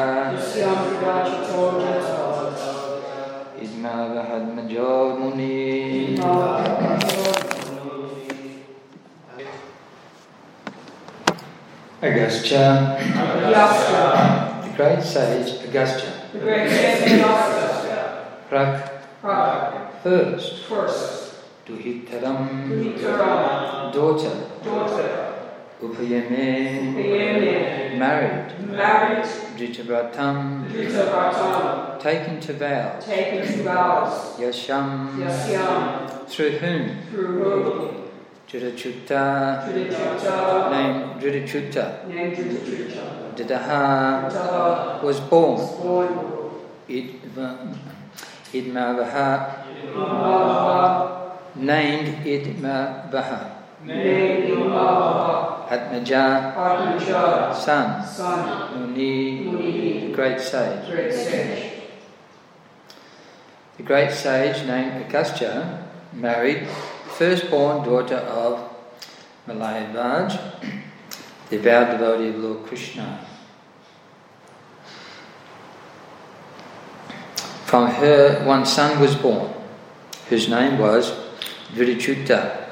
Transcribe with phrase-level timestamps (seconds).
[3.86, 6.20] jata idma vahatmajomani
[12.02, 12.98] Agastya,
[14.64, 16.12] the great sage Agastya,
[18.50, 18.74] Prak
[19.22, 20.04] Prak.
[20.04, 21.34] first, First.
[21.66, 22.50] Duhitaram,
[23.92, 24.36] daughter,
[25.82, 26.94] Upayame,
[27.98, 28.54] married,
[29.58, 30.66] Dritabratam,
[32.00, 36.98] taken to vows, Taken to vows, Yasham, Yasyam, through whom?
[37.12, 38.02] Through whom?
[38.48, 46.10] Dritachuta, Judicata, named Dritachuta, named Judicata, Didaha, was born, born.
[46.88, 47.76] Idva-
[48.54, 49.30] Idmavaha,
[49.94, 53.40] Imava, named Idmavaha,
[53.84, 60.90] named Imava, Atmaja, Atmaja, son, son, Muni, Muni, great sage.
[60.90, 61.72] great sage.
[63.78, 66.68] The great sage named Agastya married
[67.18, 68.72] firstborn daughter of
[69.48, 70.40] Malayadhvaj,
[71.50, 73.26] the avowed devotee of Lord Krishna.
[77.66, 79.52] From her, one son was born,
[80.30, 81.12] whose name was
[81.74, 82.68] Virichuta.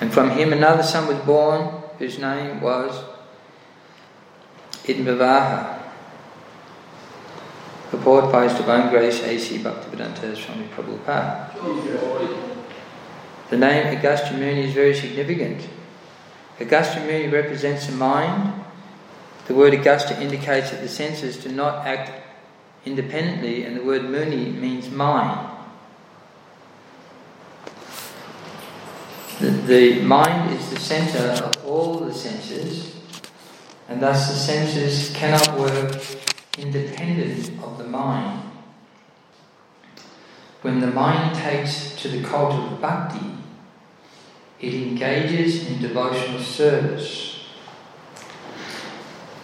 [0.00, 3.04] And from him, another son was born, whose name was
[4.84, 5.80] Idmavaha.
[7.90, 9.58] Purport by His Divine Grace A.C.
[9.58, 11.54] Bhaktivedanta Swami Prabhupada.
[13.50, 15.68] The name Agastya Muni is very significant.
[16.58, 18.64] Agastya Muni represents the mind.
[19.46, 22.10] The word Agastya indicates that the senses do not act
[22.84, 25.53] independently, and the word Muni means mind.
[29.40, 32.94] The, the mind is the center of all the senses,
[33.88, 36.00] and thus the senses cannot work
[36.56, 38.42] independent of the mind.
[40.62, 43.26] When the mind takes to the cult of bhakti,
[44.60, 47.44] it engages in devotional service.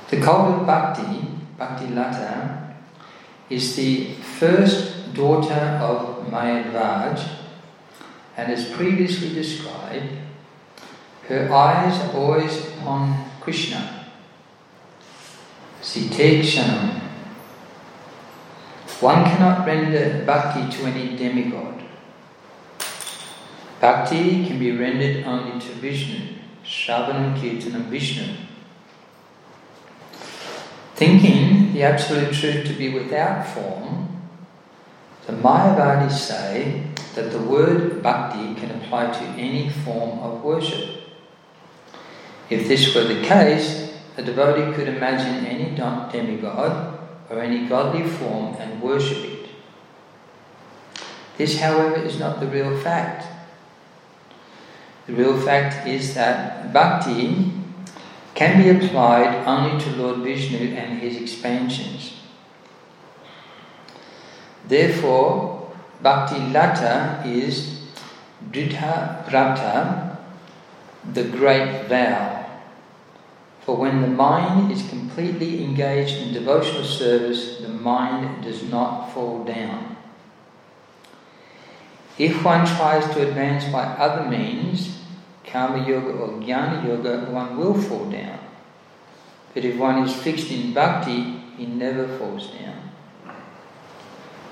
[0.09, 1.27] The cult of bhakti,
[1.59, 2.77] Bhakti Lata,
[3.51, 7.40] is the first daughter of Mayadvaj,
[8.41, 10.13] and as previously described,
[11.29, 14.07] her eyes are always upon Krishna.
[15.83, 17.01] Sitekshanam.
[19.01, 21.83] One cannot render bhakti to any demigod.
[23.79, 28.37] Bhakti can be rendered only to Vishnu, Shravanam Kirtanam Vishnu.
[30.95, 34.09] Thinking the absolute truth to be without form,
[35.27, 41.03] the Mayavadis say that the word bhakti can apply to any form of worship.
[42.49, 46.99] If this were the case, a devotee could imagine any demigod
[47.29, 49.49] or any godly form and worship it.
[51.37, 53.27] This, however, is not the real fact.
[55.07, 57.53] The real fact is that bhakti
[58.35, 62.15] can be applied only to Lord Vishnu and his expansions.
[64.69, 65.60] Therefore,
[66.03, 67.81] bhakti lata is
[68.51, 70.17] dridha vrata,
[71.13, 72.47] the great vow.
[73.63, 79.45] For when the mind is completely engaged in devotional service, the mind does not fall
[79.45, 79.97] down.
[82.19, 84.99] If one tries to advance by other means,
[85.45, 88.39] karma yoga or jnana yoga, one will fall down.
[89.55, 92.91] But if one is fixed in bhakti, he never falls down.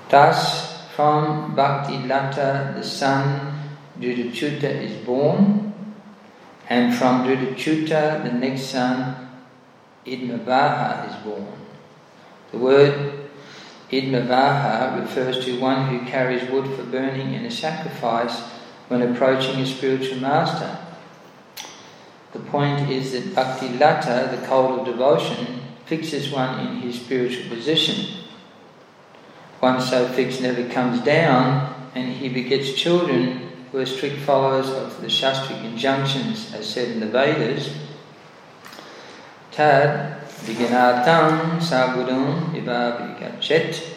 [0.09, 3.57] Thus, from bhakti lata, the son
[4.01, 5.73] Dhritachyuta is born,
[6.67, 9.29] and from Dhritachyuta, the next son
[10.05, 11.53] Idmavaha is born.
[12.51, 13.29] The word
[13.89, 18.37] Idmavaha refers to one who carries wood for burning in a sacrifice
[18.89, 20.79] when approaching a spiritual master.
[22.33, 27.47] The point is that Bhakti Lata, the cold of devotion, fixes one in his spiritual
[27.47, 28.18] position.
[29.59, 35.01] One so fixed never comes down, and he begets children who are strict followers of
[35.01, 37.69] the Shastric injunctions, as said in the Vedas.
[39.51, 43.95] Tad Viganatam Sagurun Vibhavigachet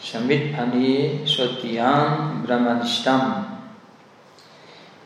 [0.00, 3.52] Samitpani Swatyam Brahmanishtam.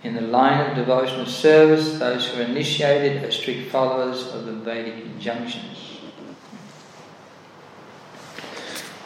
[0.05, 4.53] In the line of devotional service, those who are initiated are strict followers of the
[4.53, 5.90] Vedic injunctions.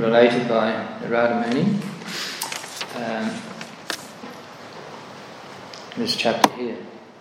[0.00, 1.64] related by the Radhamani,
[2.96, 3.30] um,
[5.96, 6.78] this chapter here,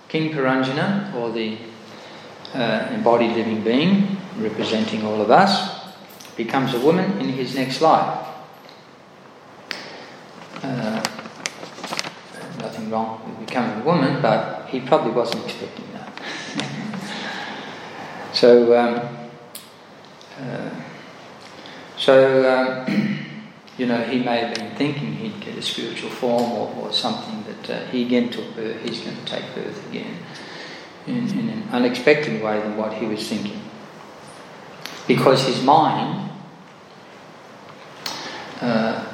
[0.08, 1.58] King Puranjana, or the
[2.54, 5.94] uh, embodied living being representing all of us,
[6.38, 8.26] becomes a woman in his next life.
[10.64, 11.04] Uh,
[12.60, 16.10] nothing wrong with becoming a woman, but he probably wasn't expecting that.
[18.34, 19.30] so, um,
[20.40, 20.70] uh,
[22.00, 23.20] so um,
[23.78, 27.44] you know, he may have been thinking he'd get a spiritual form or, or something,
[27.44, 28.82] but uh, he again took birth.
[28.84, 30.18] He's going to take birth again
[31.08, 33.62] in, in an unexpected way than what he was thinking,
[35.08, 36.32] because his mind,
[38.62, 39.06] uh,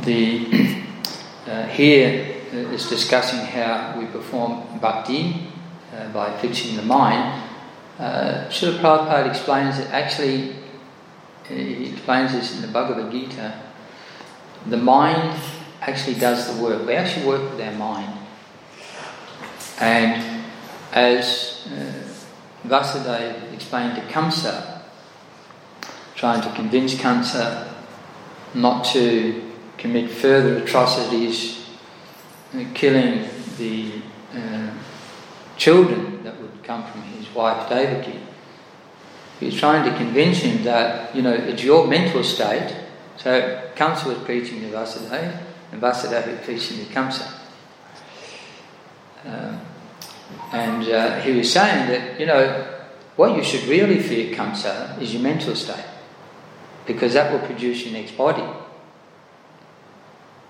[0.00, 0.46] the
[1.46, 5.46] uh, here is discussing how we perform bhakti
[5.96, 7.42] uh, by fixing the mind.
[7.98, 10.56] Uh, Srila Prabhupada explains that actually,
[11.50, 13.60] he explains this in the Bhagavad Gita,
[14.66, 15.38] the mind
[15.80, 16.86] actually does the work.
[16.86, 18.18] We actually work with our mind.
[19.80, 20.44] And
[20.92, 24.82] as uh, Vasudeva explained to Kamsa,
[26.14, 27.72] trying to convince Kamsa
[28.54, 29.42] not to
[29.78, 31.66] commit further atrocities
[32.74, 34.02] killing the
[34.34, 34.70] uh,
[35.56, 38.18] children that would come from his wife Devaki.
[39.40, 42.76] He's trying to convince him that, you know, it's your mental state.
[43.16, 45.40] So Kamsa was preaching to Vasudeva,
[45.72, 47.32] and Vasudeva was preaching to Kamsa.
[49.24, 49.60] Um,
[50.52, 52.78] and uh, he was saying that, you know,
[53.16, 55.84] what you should really fear, Kamsa, is your mental state.
[56.86, 58.44] Because that will produce your next body.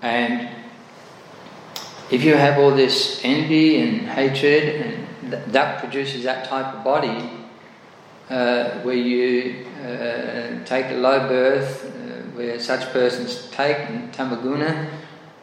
[0.01, 0.49] And
[2.09, 6.83] if you have all this envy and hatred, and th- that produces that type of
[6.83, 7.29] body,
[8.31, 13.77] uh, where you uh, take a low birth, uh, where such persons take
[14.13, 14.89] tamaguna,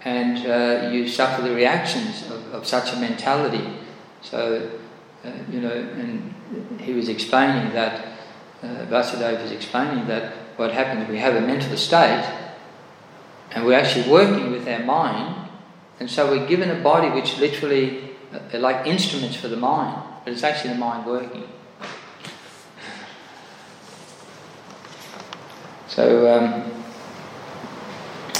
[0.04, 3.78] and uh, you suffer the reactions of, of such a mentality.
[4.23, 4.71] So,
[5.25, 6.35] uh, you know, and
[6.80, 8.07] he was explaining that,
[8.62, 12.28] uh, Vasudeva was explaining that what happens, we have a mental state,
[13.52, 15.49] and we're actually working with our mind
[16.00, 18.11] and so we're given a body which literally
[18.52, 21.49] are like instruments for the mind, but it's actually the mind working.
[25.99, 26.62] So um,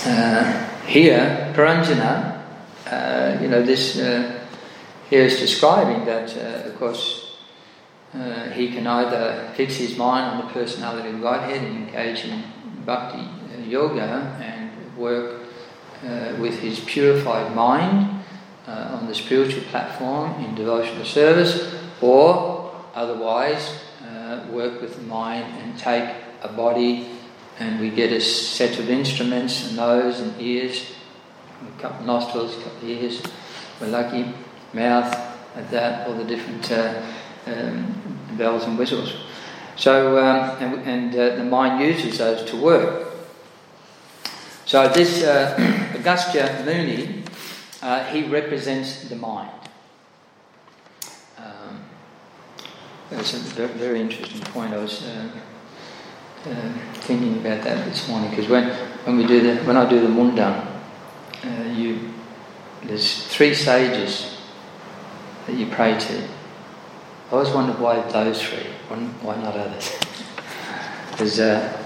[0.07, 2.41] uh, here, Puranjana,
[2.87, 4.47] uh, you know, this uh,
[5.11, 7.39] here is describing that, uh, of course,
[8.15, 12.45] uh, he can either fix his mind on the personality of Godhead and engage in
[12.87, 13.27] bhakti
[13.69, 15.41] yoga and work
[16.07, 18.23] uh, with his purified mind
[18.69, 25.45] uh, on the spiritual platform in devotional service, or otherwise uh, work with the mind
[25.61, 26.09] and take
[26.43, 27.18] a body
[27.59, 30.93] and we get a set of instruments, a nose and ears,
[31.63, 33.23] a couple of nostrils, a couple of ears,
[33.81, 34.33] we're lucky,
[34.73, 35.13] mouth,
[35.57, 37.03] like that, all the different uh,
[37.47, 39.15] um, bells and whistles.
[39.77, 43.13] So, um, and, and uh, the mind uses those to work.
[44.67, 45.55] So this uh,
[46.65, 47.23] Muni,
[47.83, 49.51] uh, he represents the mind.
[51.39, 51.85] Um,
[53.11, 54.75] that's a very, very interesting point.
[54.75, 55.29] I was uh,
[56.47, 58.71] uh, thinking about that this morning because when,
[59.05, 60.67] when we do the when I do the mundam,
[61.45, 62.15] uh, you
[62.83, 64.39] there's three sages
[65.47, 66.23] that you pray to.
[66.23, 68.67] I always wondered why those three,
[69.21, 69.99] why not others?
[71.19, 71.85] There's uh,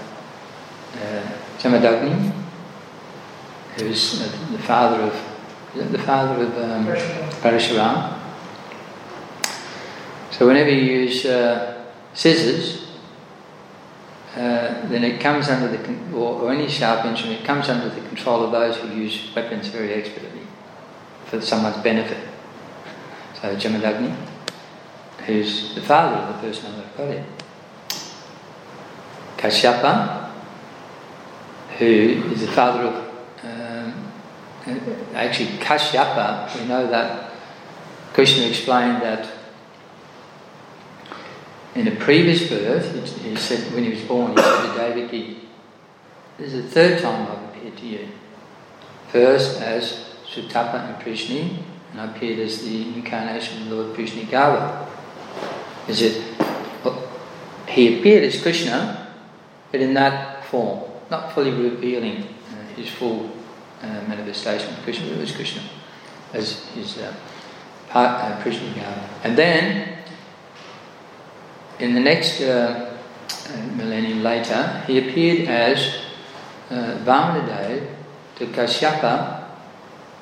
[0.93, 2.31] uh, Jamadagni,
[3.75, 4.19] who's
[4.51, 6.85] the father of the father of um,
[7.41, 8.19] Parashuram.
[10.31, 12.82] So whenever you use uh, scissors,
[14.35, 18.01] uh, then it comes under the con- or, or, any sharp instrument comes under the
[18.07, 20.41] control of those who use weapons very expertly
[21.25, 22.17] for someone's benefit.
[23.39, 24.15] So Jamadagni,
[25.25, 27.25] who's the father of the person I've got it.
[29.37, 30.31] Kashyapa,
[31.77, 31.85] who
[32.31, 33.13] is the father of
[35.13, 37.31] actually Kashyapa, we know that
[38.13, 39.27] Krishna explained that
[41.75, 45.39] in a previous birth, he said when he was born, he said to Devaki,
[46.37, 48.07] This is the third time I've appeared to you.
[49.09, 51.57] First as Sutapa and Prishni,
[51.91, 54.87] and I appeared as the incarnation of Lord Prishnigarbha.
[55.87, 56.23] Is it?
[57.67, 59.13] He appeared as Krishna,
[59.71, 63.31] but in that form, not fully revealing uh, his full
[63.81, 65.63] uh, manifestation of Krishna, it was Krishna
[66.33, 67.13] as his uh,
[67.89, 69.92] part, uh, And then,
[71.83, 72.97] in the next uh,
[73.29, 75.97] uh, millennium later, he appeared as
[76.69, 77.89] uh, Vamanadev
[78.37, 79.43] to Kashyapa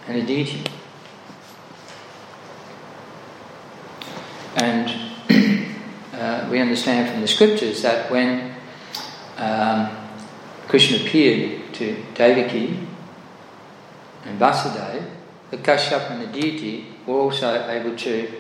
[0.07, 0.63] and Aditi.
[4.55, 4.89] And
[6.13, 8.55] uh, we understand from the scriptures that when
[9.37, 9.95] um,
[10.67, 12.87] Krishna appeared to Devaki,
[14.25, 15.03] and Vasudeva,
[15.51, 18.31] the Kashyap and the deity were also able to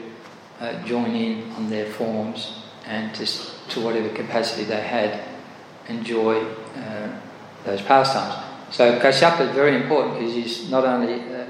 [0.59, 2.60] uh, join in on their forms
[2.91, 3.25] and to,
[3.69, 5.23] to whatever capacity they had
[5.87, 6.43] enjoy
[6.75, 7.07] uh,
[7.63, 8.45] those pastimes.
[8.69, 11.45] So Kashyapa is very important because he's not only uh,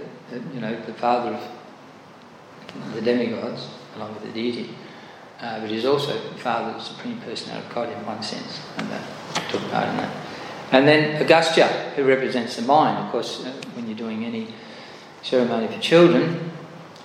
[0.53, 4.69] you know the father of the demigods along with the deity,
[5.41, 8.62] uh, but he's also the father of the supreme personality of God in one sense,
[8.77, 9.03] and that
[9.50, 10.15] took part in that.
[10.71, 12.98] And then Agastya, who represents the mind.
[13.03, 14.53] Of course, uh, when you're doing any
[15.21, 16.51] ceremony for children,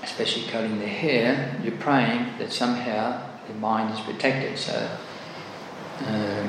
[0.02, 4.59] especially cutting their hair, you're praying that somehow their mind is protected.
[4.59, 4.99] So,
[6.00, 6.49] uh,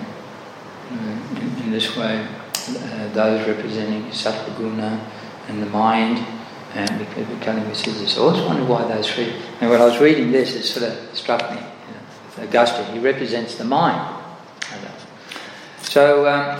[0.91, 4.99] in, in, this way, uh, those representing sattva
[5.47, 6.25] and the mind,
[6.73, 7.07] and
[7.41, 8.13] cutting with scissors.
[8.13, 9.33] So I always wondered why those three.
[9.61, 11.57] And when I was reading this, it sort of struck me.
[11.57, 14.23] You know, Agastya, he represents the mind.
[15.81, 16.27] So.
[16.27, 16.59] Um,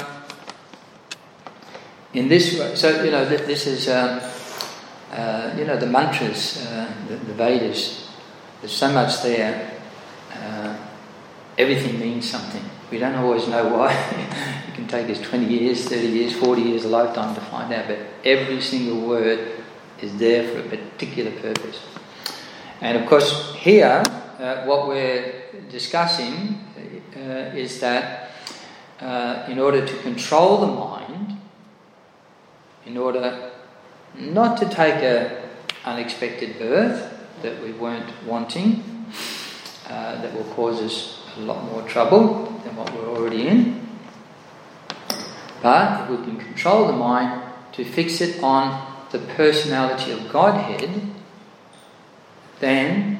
[2.18, 4.20] in this way, so you know, this is, um,
[5.12, 8.10] uh, you know, the mantras, uh, the, the, Vedas,
[8.62, 9.77] there's so much there.
[10.44, 10.78] Uh,
[11.58, 12.64] everything means something.
[12.92, 13.94] We don't always know why.
[14.68, 17.88] it can take us 20 years, 30 years, 40 years, a lifetime to find out,
[17.88, 19.64] but every single word
[20.02, 21.82] is there for a particular purpose.
[22.82, 24.04] And of course, here,
[24.40, 26.64] uh, what we're discussing
[27.16, 28.30] uh, is that
[29.02, 31.38] uh, in order to control the mind,
[32.86, 33.52] in order
[34.16, 35.50] not to take a
[35.86, 38.97] unexpected birth that we weren't wanting,
[39.90, 43.88] uh, that will cause us a lot more trouble than what we're already in.
[45.62, 47.42] But if we can control the mind
[47.74, 51.02] to fix it on the personality of Godhead,
[52.60, 53.20] then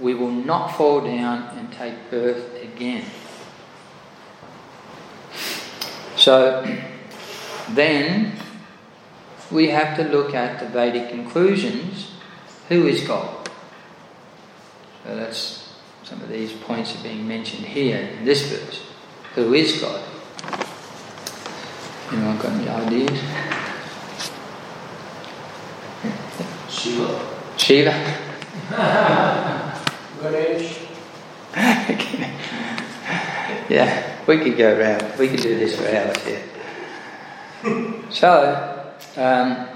[0.00, 3.04] we will not fall down and take birth again.
[6.16, 6.62] So
[7.70, 8.32] then
[9.50, 12.12] we have to look at the Vedic conclusions.
[12.68, 13.48] Who is God?
[15.04, 15.61] So that's
[16.12, 18.82] some of these points are being mentioned here in this verse.
[19.34, 20.04] Who is God?
[22.12, 23.18] Anyone got any ideas?
[26.68, 27.18] Shiva.
[27.56, 27.92] Shiva.
[30.22, 30.80] Ganesh.
[33.70, 35.18] yeah, we could go around.
[35.18, 36.42] We could do this for hours here.
[38.10, 39.66] so, um,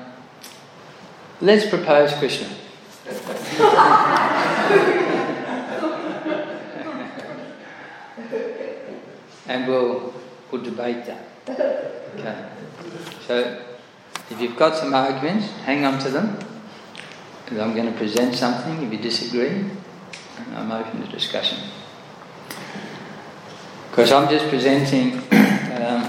[1.40, 2.48] let's propose Krishna.
[9.48, 10.14] And we'll,
[10.50, 11.26] we'll debate that.
[12.18, 12.48] Okay.
[13.26, 13.62] So,
[14.30, 16.38] if you've got some arguments, hang on to them.
[17.44, 18.82] Because I'm going to present something.
[18.82, 19.70] If you disagree,
[20.54, 21.58] I'm open to discussion.
[23.90, 25.22] Because I'm just presenting
[25.80, 26.02] um,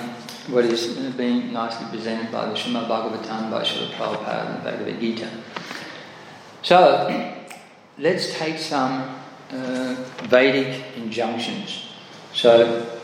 [0.50, 5.00] what is being nicely presented by the Srimad Bhagavatam by Srila Prabhupada and the Bhagavad
[5.00, 5.30] Gita.
[6.64, 7.44] So,
[8.00, 9.16] let's take some
[9.52, 11.88] uh, Vedic injunctions.
[12.34, 12.97] So,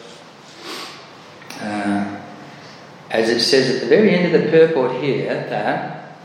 [1.62, 2.20] uh,
[3.10, 6.18] as it says at the very end of the purport here, that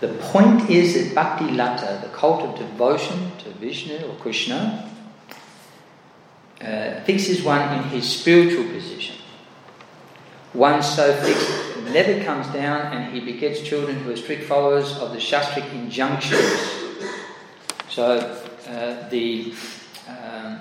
[0.00, 4.90] the point is that Bhakti Lata, the cult of devotion to Vishnu or Krishna,
[6.60, 9.16] uh, fixes one in his spiritual position.
[10.52, 15.12] One so fixed never comes down and he begets children who are strict followers of
[15.12, 16.42] the Shastric injunctions.
[17.88, 19.54] So uh, the
[20.08, 20.60] um,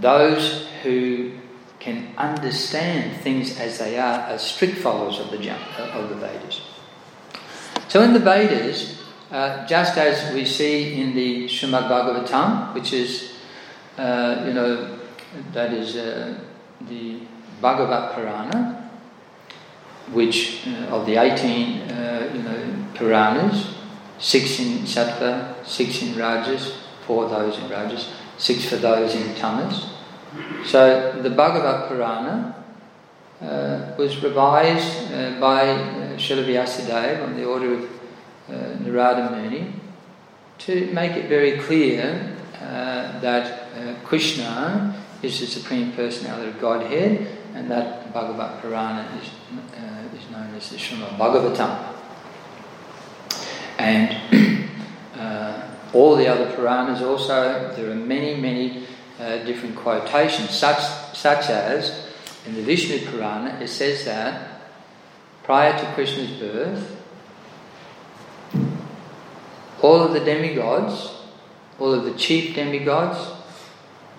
[0.00, 1.32] those who
[1.80, 5.38] can understand things as they are as strict followers of the
[5.94, 6.60] of the Vedas.
[7.88, 13.32] So in the Vedas, uh, just as we see in the Srimad Bhagavatam, which is,
[13.96, 14.98] uh, you know,
[15.52, 16.38] that is uh,
[16.88, 17.20] the
[17.60, 18.90] Bhagavat Purana,
[20.12, 23.74] which uh, of the 18, uh, you know, Puranas,
[24.18, 29.97] six in Sattva, six in Rajas, four those in Rajas, six for those in Tamas.
[30.64, 32.54] So the Bhagavat Purana
[33.40, 37.84] uh, was revised uh, by uh, Srila on the order of
[38.48, 39.72] uh, Narada Muni
[40.58, 47.26] to make it very clear uh, that uh, Krishna is the Supreme Personality of Godhead
[47.54, 51.94] and that Bhagavat Purana is, uh, is known as the Srimad Bhagavatam.
[53.78, 54.68] And
[55.94, 58.86] all the other Puranas also, there are many, many
[59.18, 60.80] uh, different quotations, such,
[61.14, 62.06] such as
[62.46, 64.60] in the Vishnu Purana, it says that
[65.42, 66.96] prior to Krishna's birth,
[69.82, 71.14] all of the demigods,
[71.78, 73.18] all of the chief demigods,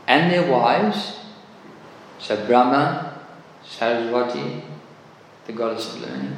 [0.08, 1.20] and their wives,
[2.20, 3.20] so Brahma,
[3.64, 4.64] Saraswati,
[5.46, 6.38] the goddess of learning,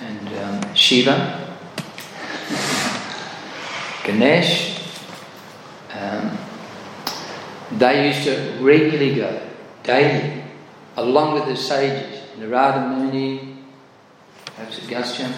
[0.00, 1.56] and um, Shiva,
[4.04, 4.80] Ganesh,
[5.92, 6.35] um,
[7.72, 9.48] they used to regularly go,
[9.82, 10.42] daily,
[10.96, 13.58] along with the sages, Narada Muni,
[14.44, 15.30] perhaps Agastya.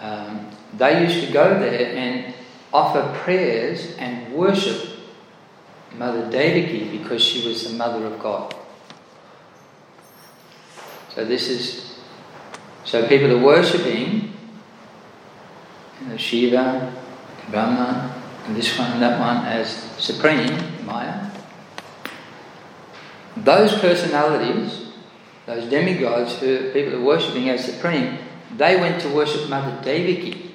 [0.00, 2.34] Um, they used to go there and
[2.72, 4.90] offer prayers and worship
[5.96, 8.54] Mother Devaki because she was the mother of God.
[11.14, 11.94] So this is
[12.84, 14.32] so people are worshipping
[16.16, 16.92] Shiva,
[17.50, 21.23] Brahma, and this one and that one as supreme, Maya.
[23.36, 24.88] Those personalities,
[25.46, 28.18] those demigods who people are worshipping as supreme,
[28.56, 30.54] they went to worship Mother Devaki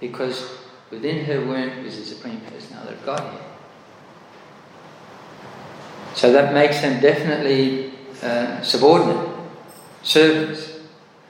[0.00, 0.50] because
[0.90, 3.42] within her womb is the supreme personality of Godhead.
[6.14, 9.28] So that makes them definitely uh, subordinate,
[10.02, 10.80] servants.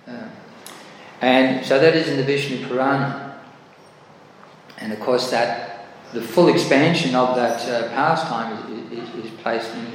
[0.07, 0.29] Uh,
[1.21, 3.39] and so that is in the Vishnu Purana.
[4.79, 9.75] And of course, that the full expansion of that uh, pastime is, is, is, placed
[9.75, 9.93] in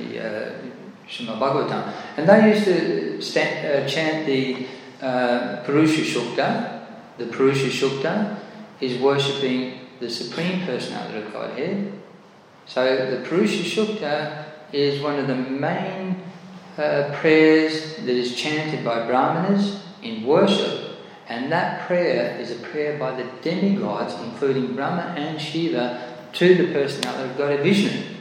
[1.14, 1.94] Srimad Bhagavatam.
[2.18, 4.66] And they used to stand, uh, chant the
[5.02, 6.86] uh, Purusha Sukta.
[7.18, 8.40] The Purusha Sukta
[8.82, 11.94] is worshipping the Supreme Personality of Godhead.
[12.66, 16.24] So the Purusha Sukta is one of the main
[16.78, 20.98] uh, prayers that is chanted by Brahmanas in worship.
[21.30, 26.74] And that prayer is a prayer by the demigods, including Brahma and Shiva, to the
[26.74, 28.14] personality of God Vishnu.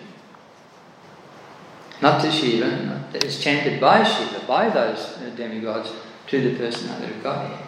[2.02, 5.92] Not to Shiva, it's chanted by Shiva, by those uh, demigods,
[6.26, 7.58] to the personality of God.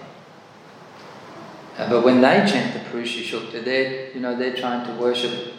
[1.79, 5.55] Uh, but when they chant the Purusha Sukta, they're, you know, they're trying to worship,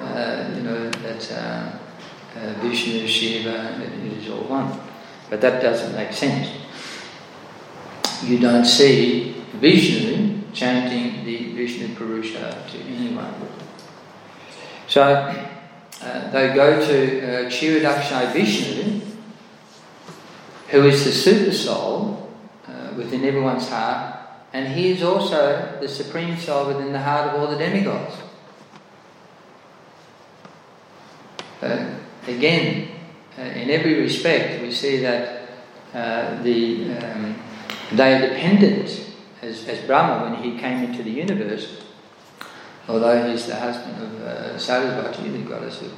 [0.00, 1.78] uh, you know, that uh,
[2.36, 4.76] uh, Vishnu, Shiva, it is all one.
[5.30, 6.48] But that doesn't make sense.
[8.24, 13.34] You don't see Vishnu chanting the Vishnu Purusha to anyone.
[14.88, 15.02] So
[16.02, 19.00] uh, they go to uh, Kshirodakashayi Vishnu,
[20.68, 22.30] who is the super soul
[22.66, 24.16] uh, within everyone's heart,
[24.52, 28.14] and he is also the supreme soul within the heart of all the demigods.
[31.62, 31.94] Uh,
[32.26, 32.88] again,
[33.38, 35.48] uh, in every respect, we see that
[35.94, 37.36] uh, the um,
[37.92, 41.85] they are dependent, as, as Brahma when he came into the universe,
[42.88, 45.92] although he's the husband of uh, Sarasvati, the goddess of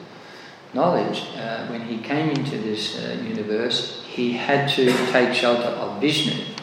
[0.74, 6.01] knowledge, uh, when he came into this uh, universe, he had to take shelter of
[6.01, 6.55] Vishnu.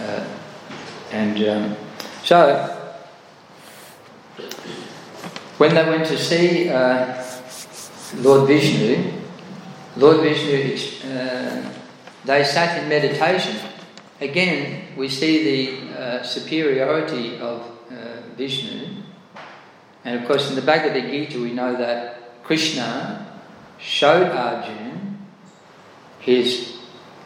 [0.00, 0.24] Uh,
[1.12, 1.76] and um,
[2.24, 2.70] so,
[5.58, 7.22] when they went to see uh,
[8.16, 9.12] Lord Vishnu,
[9.96, 11.70] Lord Vishnu, uh,
[12.24, 13.56] they sat in meditation.
[14.20, 17.70] Again, we see the uh, superiority of
[18.36, 19.03] Vishnu.
[20.04, 23.40] And of course, in the Bhagavad Gita, we know that Krishna
[23.78, 25.00] showed Arjuna
[26.20, 26.74] his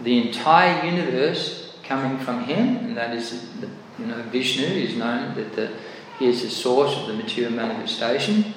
[0.01, 5.35] the entire universe coming from him, and that is, the, you know, Vishnu is known
[5.35, 5.73] that the,
[6.19, 8.55] he is the source of the material manifestation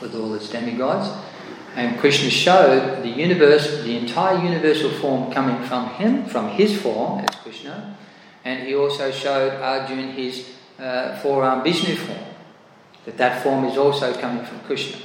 [0.00, 1.08] with all its demigods.
[1.76, 7.20] And Krishna showed the universe, the entire universal form coming from him, from his form
[7.20, 7.96] as Krishna,
[8.44, 12.18] and he also showed Arjuna his uh, forearm Vishnu form,
[13.04, 14.98] that that form is also coming from Krishna.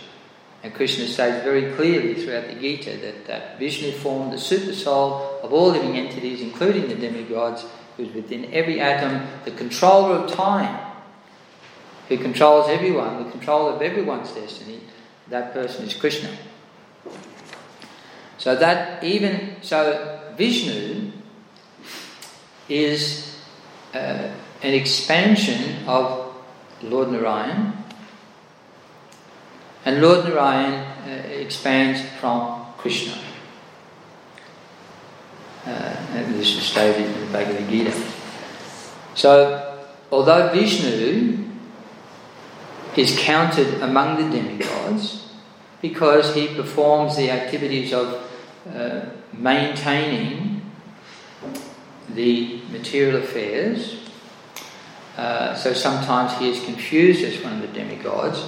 [0.62, 5.39] And Krishna says very clearly throughout the Gita that that Vishnu form, the super soul
[5.41, 10.91] of all living entities, including the demigods, who's within every atom, the controller of time,
[12.09, 14.81] who controls everyone, the controller of everyone's destiny,
[15.29, 16.29] that person is Krishna.
[18.38, 21.12] So that even so, Vishnu
[22.69, 23.35] is
[23.93, 24.29] uh,
[24.62, 26.33] an expansion of
[26.81, 27.78] Lord Narayan,
[29.85, 30.73] and Lord Narayan
[31.07, 33.17] uh, expands from Krishna.
[35.65, 35.95] Uh,
[36.33, 37.93] this is stated in the Bhagavad Gita.
[39.15, 41.49] So, although Vishnu
[42.95, 45.27] is counted among the demigods
[45.81, 48.21] because he performs the activities of
[48.73, 49.01] uh,
[49.33, 50.61] maintaining
[52.09, 53.97] the material affairs.
[55.15, 58.43] Uh, so sometimes he is confused as one of the demigods,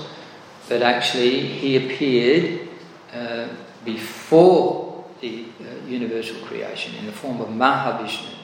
[0.70, 2.68] but actually he appeared
[3.14, 3.48] uh,
[3.84, 8.36] before the uh, universal creation in the form of Mahavishnu.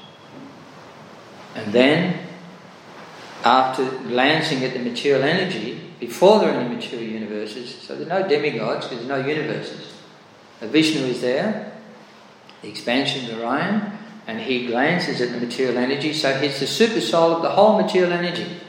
[1.56, 2.19] And then,
[3.43, 8.21] after glancing at the material energy, before there are any material universes, so there are
[8.21, 9.93] no demigods because there are no universes.
[10.62, 11.73] Vishnu is there,
[12.62, 16.99] the expansion of Narayan, and he glances at the material energy, so he's the super
[16.99, 18.60] soul of the whole material energy.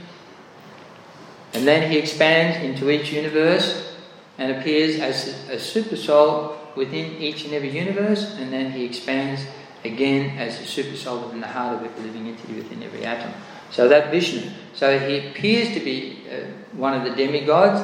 [1.55, 3.97] And then he expands into each universe
[4.37, 9.43] and appears as a super soul within each and every universe, and then he expands
[9.85, 13.33] again as a super soul within the heart of every living entity within every atom.
[13.71, 14.51] So that Vishnu.
[14.75, 17.81] So he appears to be uh, one of the demigods,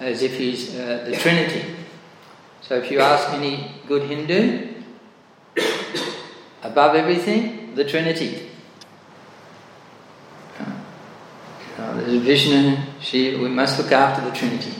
[0.00, 1.76] as if he's uh, the Trinity.
[2.60, 4.74] So if you ask any good Hindu,
[6.62, 8.50] above everything, the Trinity.
[10.58, 14.72] Uh, there's Vishnu, Shiva, we must look after the Trinity.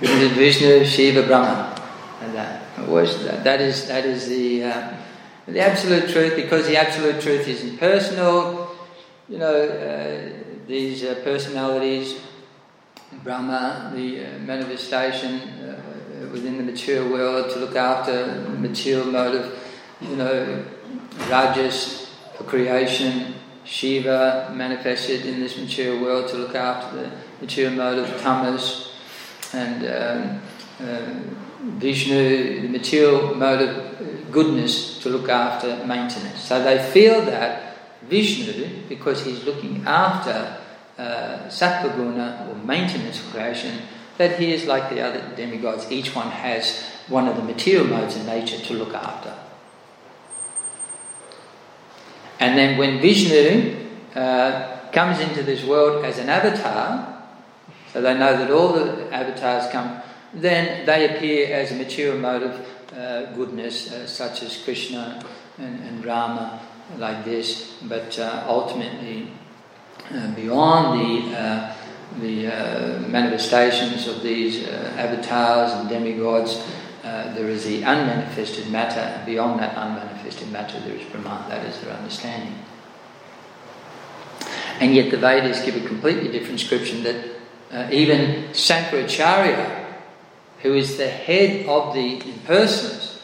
[0.00, 1.74] There's Vishnu, Shiva, Brahma.
[2.20, 4.94] And that, that, that, is, that is the, uh,
[5.46, 8.76] the absolute truth because the absolute truth is impersonal.
[9.28, 10.32] You know, uh,
[10.66, 12.20] these uh, personalities,
[13.24, 15.82] Brahma, the uh, manifestation, uh,
[16.32, 18.26] within the material world to look after
[18.58, 19.58] material motive,
[20.00, 20.64] you know,
[21.28, 22.10] Rajas
[22.46, 23.34] creation,
[23.72, 28.92] Shiva manifested in this material world to look after the material mode of Tamas,
[29.54, 30.42] and um,
[30.86, 36.42] uh, Vishnu, the material mode of goodness to look after maintenance.
[36.42, 40.58] So they feel that Vishnu, because he's looking after
[40.98, 43.78] uh, sattva or maintenance of creation,
[44.18, 48.16] that he is like the other demigods, each one has one of the material modes
[48.16, 49.34] of nature to look after.
[52.42, 57.22] And then when Vishnu uh, comes into this world as an avatar,
[57.92, 60.02] so they know that all the avatars come,
[60.34, 62.66] then they appear as a material mode of
[62.98, 65.24] uh, goodness, uh, such as Krishna
[65.58, 66.60] and, and, Rama,
[66.98, 69.30] like this, but uh, ultimately
[70.12, 71.74] uh, beyond the uh,
[72.20, 76.62] the manifestations of these avatars and demigods,
[77.02, 81.64] uh, there is the unmanifested matter, and beyond that unmanifested matter, there is Brahman, that
[81.66, 82.54] is their understanding.
[84.78, 87.24] And yet the Vedas give a completely different description that
[87.72, 89.86] uh, even Sankaracharya,
[90.60, 93.20] who is the head of the impersonalists,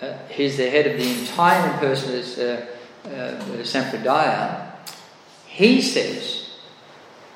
[0.00, 4.72] uh, he's the head of the entire impersonalist uh, uh, Sampradaya,
[5.46, 6.50] he says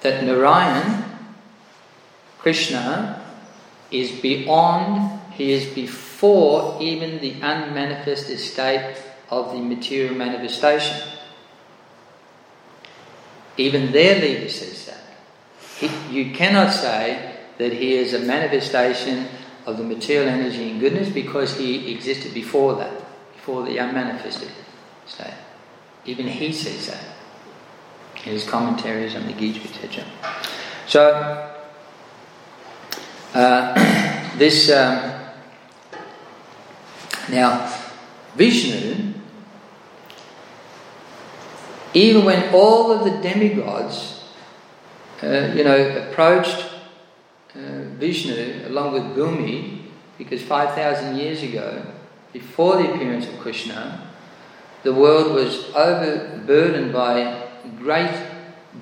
[0.00, 1.04] that Narayan,
[2.38, 3.17] Krishna,
[3.90, 8.96] is beyond, he is before even the unmanifested state
[9.30, 11.08] of the material manifestation.
[13.56, 15.00] Even their leader says that.
[15.78, 19.28] He, you cannot say that he is a manifestation
[19.66, 22.92] of the material energy and goodness because he existed before that,
[23.34, 24.50] before the unmanifested
[25.06, 25.34] state.
[26.04, 27.04] Even he says that
[28.24, 30.04] in his commentaries on the Gita, etc.
[30.86, 31.57] So,
[33.38, 35.14] uh, this um,
[37.30, 37.72] now
[38.34, 39.14] Vishnu,
[41.94, 44.24] even when all of the demigods,
[45.22, 46.66] uh, you know, approached
[47.54, 49.82] uh, Vishnu along with Bhumi,
[50.16, 51.84] because 5,000 years ago,
[52.32, 54.08] before the appearance of Krishna,
[54.82, 57.48] the world was overburdened by
[57.78, 58.14] great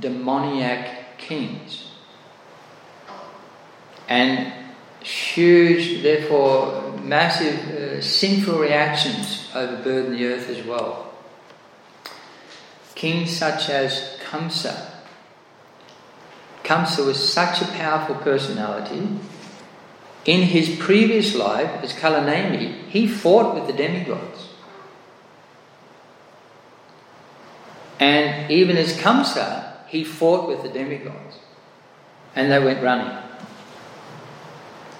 [0.00, 1.85] demoniac kings.
[4.08, 4.52] And
[5.00, 11.12] huge, therefore, massive uh, sinful reactions overburden the earth as well.
[12.94, 14.90] Kings such as Kamsa.
[16.64, 19.08] Kamsa was such a powerful personality.
[20.24, 24.48] In his previous life as Kalanemi, he fought with the demigods.
[28.00, 31.36] And even as Kamsa, he fought with the demigods.
[32.34, 33.25] And they went running.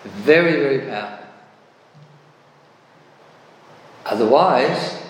[0.07, 1.27] Very, very powerful.
[4.05, 5.03] Otherwise,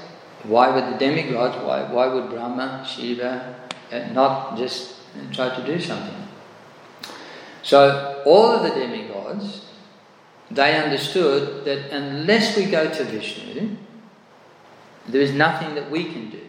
[0.45, 3.57] why would the demigods, why, why would Brahma, Shiva,
[3.93, 4.95] uh, not just
[5.33, 6.15] try to do something?
[7.63, 9.67] So, all of the demigods,
[10.51, 13.77] they understood that unless we go to Vishnu,
[15.09, 16.41] there is nothing that we can do,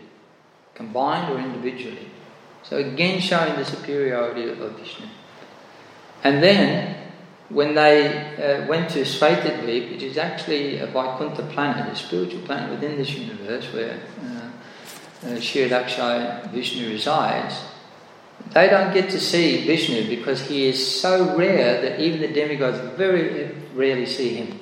[0.74, 2.08] combined or individually.
[2.64, 5.08] So, again, showing the superiority of Vishnu.
[6.24, 7.07] And then
[7.50, 12.70] when they uh, went to Svetadvip, which is actually a Vaikuntha planet, a spiritual planet
[12.70, 14.50] within this universe where uh,
[15.26, 17.56] uh, Vishnu resides,
[18.54, 22.80] they don't get to see Vishnu because he is so rare that even the demigods
[22.98, 24.60] very rarely see him.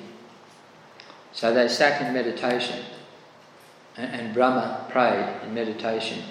[1.32, 2.84] So they sat in meditation,
[3.96, 6.22] and, and Brahma prayed in meditation,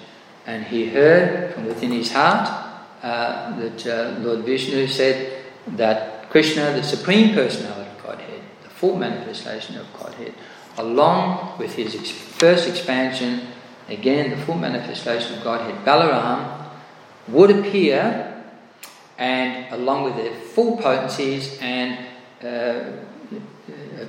[0.46, 2.48] and he heard from within his heart
[3.02, 8.96] uh, that uh, Lord Vishnu said that Krishna, the Supreme Personality of Godhead, the full
[8.96, 10.34] manifestation of Godhead,
[10.78, 13.48] along with his ex- first expansion,
[13.88, 16.66] again the full manifestation of Godhead, Balaram,
[17.28, 18.32] would appear
[19.18, 22.06] and along with their full potencies and
[22.42, 22.92] uh, uh,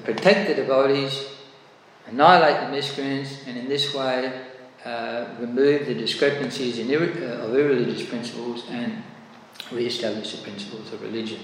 [0.04, 1.28] protect the devotees,
[2.08, 4.46] annihilate the miscreants, and in this way
[4.86, 9.04] uh, remove the discrepancies in uh, of irreligious principles and
[9.72, 11.40] re-establish the principles of religion.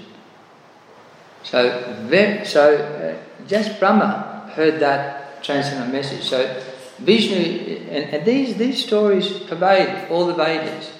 [1.43, 6.23] So, so uh, just Brahma heard that transcendental message.
[6.23, 6.61] So
[6.99, 10.91] Vishnu, and, and, these, these stories pervade all the Vedas.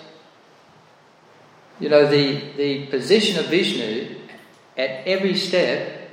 [1.79, 4.15] You know, the, the position of Vishnu
[4.77, 6.09] at every step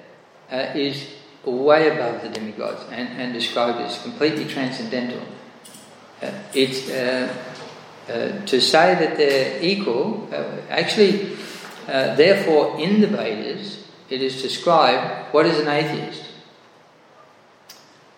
[0.50, 1.06] uh, is
[1.44, 5.22] way above the demigods and, and described as completely transcendental.
[6.22, 7.34] Uh, it's uh,
[8.08, 11.36] uh to say that they're equal, uh, actually,
[11.86, 13.79] therefore, in the Vedas,
[14.10, 16.24] it is described what is an atheist.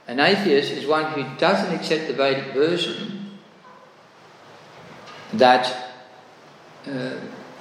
[0.08, 3.38] An atheist is one who doesn't accept the Vedic version
[5.34, 5.66] that
[6.86, 7.14] uh,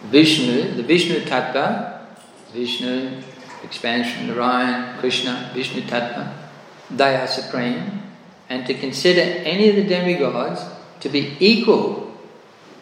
[0.06, 2.06] Vishnu, the Vishnu Tattva,
[2.52, 3.22] Vishnu,
[3.63, 6.34] expansion, Narayan, Krishna, Vishnu Tattva,
[6.89, 8.02] they are supreme,
[8.50, 10.62] and to consider any of the demigods
[11.00, 12.17] to be equal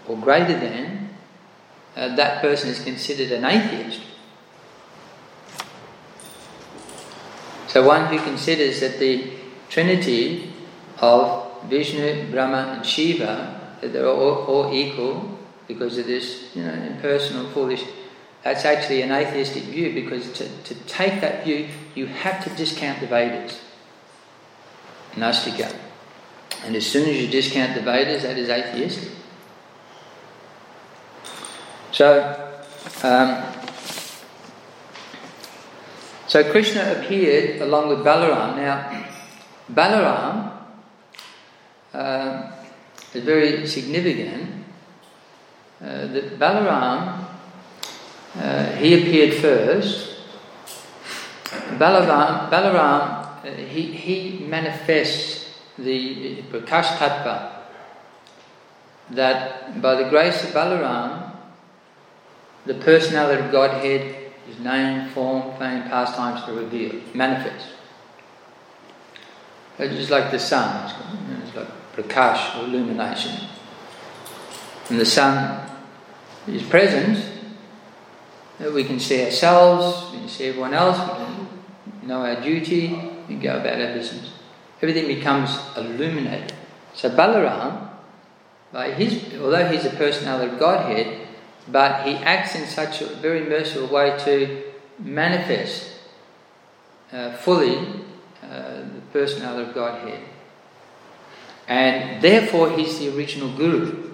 [0.08, 1.10] or greater than,
[1.96, 4.02] uh, that person is considered an atheist.
[7.80, 9.32] So one who considers that the
[9.70, 10.52] trinity
[10.98, 16.74] of Vishnu, Brahma, and Shiva, that they're all, all equal because of this, you know,
[16.74, 17.82] impersonal, foolish.
[18.44, 23.00] That's actually an atheistic view because to, to take that view, you have to discount
[23.00, 23.62] the Vedas.
[25.14, 25.74] Nastika.
[26.66, 29.14] And as soon as you discount the Vedas, that is atheistic.
[31.94, 32.60] So,
[33.04, 33.59] um,
[36.30, 38.56] so Krishna appeared along with Balaram.
[38.56, 39.04] Now,
[39.74, 40.52] Balaram
[41.92, 42.52] uh,
[43.16, 44.64] is very significant.
[45.82, 47.26] Uh, that Balaram,
[48.36, 50.18] uh, he appeared first.
[51.80, 57.54] Balaram, Balaram uh, he, he manifests the Prakash Tattva
[59.10, 61.32] that by the grace of Balaram,
[62.68, 64.29] the personality of Godhead
[64.60, 67.68] name, form, fame, pastimes are revealed, manifest.
[69.78, 70.92] It's just like the sun,
[71.42, 73.48] it's like prakash or illumination.
[74.90, 75.70] And the sun
[76.48, 77.24] is present,
[78.60, 81.00] we can see ourselves, we can see everyone else,
[82.02, 84.34] we know our duty, we go about our business.
[84.82, 86.54] Everything becomes illuminated.
[86.94, 87.90] So Balaram,
[88.74, 91.19] by his, although he's a personality of Godhead,
[91.72, 94.64] but he acts in such a very merciful way to
[95.00, 95.92] manifest
[97.12, 97.78] uh, fully
[98.44, 100.24] uh, the personality of Godhead.
[101.68, 104.12] And therefore, he's the original Guru.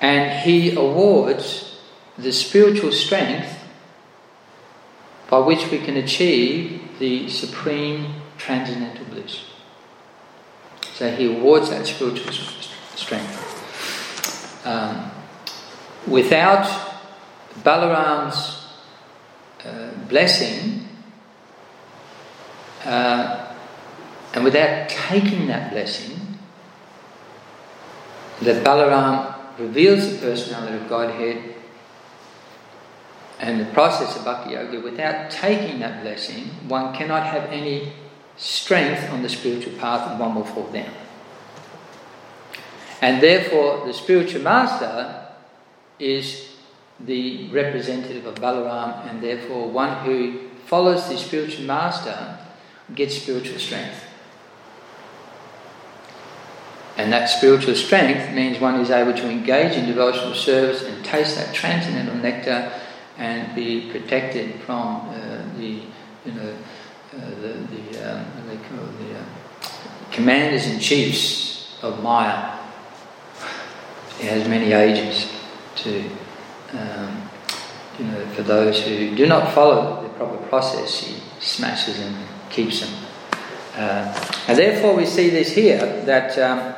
[0.00, 1.80] And he awards
[2.18, 3.64] the spiritual strength
[5.30, 9.42] by which we can achieve the supreme transcendental bliss.
[10.94, 12.32] So he awards that spiritual
[12.94, 13.55] strength.
[14.66, 15.12] Um,
[16.08, 16.66] without
[17.62, 18.66] Balaram's
[19.64, 20.88] uh, blessing,
[22.84, 23.54] uh,
[24.34, 26.38] and without taking that blessing,
[28.42, 31.54] that Balaram reveals the personality of Godhead
[33.38, 37.92] and the process of bhakti yoga, without taking that blessing, one cannot have any
[38.36, 40.90] strength on the spiritual path and one will fall down.
[43.00, 45.26] And therefore, the spiritual master
[45.98, 46.50] is
[46.98, 52.38] the representative of Balaram, and therefore, one who follows the spiritual master
[52.94, 54.02] gets spiritual strength.
[56.96, 61.36] And that spiritual strength means one is able to engage in devotional service and taste
[61.36, 62.72] that transcendental nectar
[63.18, 65.82] and be protected from uh, the,
[66.24, 66.56] you know,
[67.14, 69.24] uh, the, the, um, the uh,
[70.10, 72.65] commanders and chiefs of Maya.
[74.18, 75.32] He has many agents
[75.76, 76.10] to,
[76.72, 77.28] um,
[77.98, 82.16] you know, for those who do not follow the proper process, he smashes and
[82.50, 82.90] keeps them.
[83.74, 86.38] Uh, and therefore, we see this here that.
[86.38, 86.74] Um,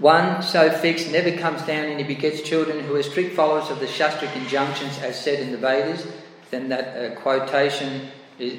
[0.00, 3.80] one so fixed never comes down and he begets children who are strict followers of
[3.80, 6.06] the Shastric injunctions as said in the Vedas.
[6.50, 8.08] Then that uh, quotation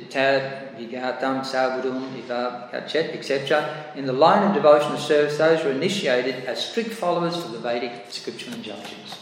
[0.10, 3.94] tad vigatam savurum ivakachet, etc.
[3.96, 8.06] In the line of devotional service, those were initiated as strict followers of the Vedic
[8.10, 9.18] scriptural injunctions.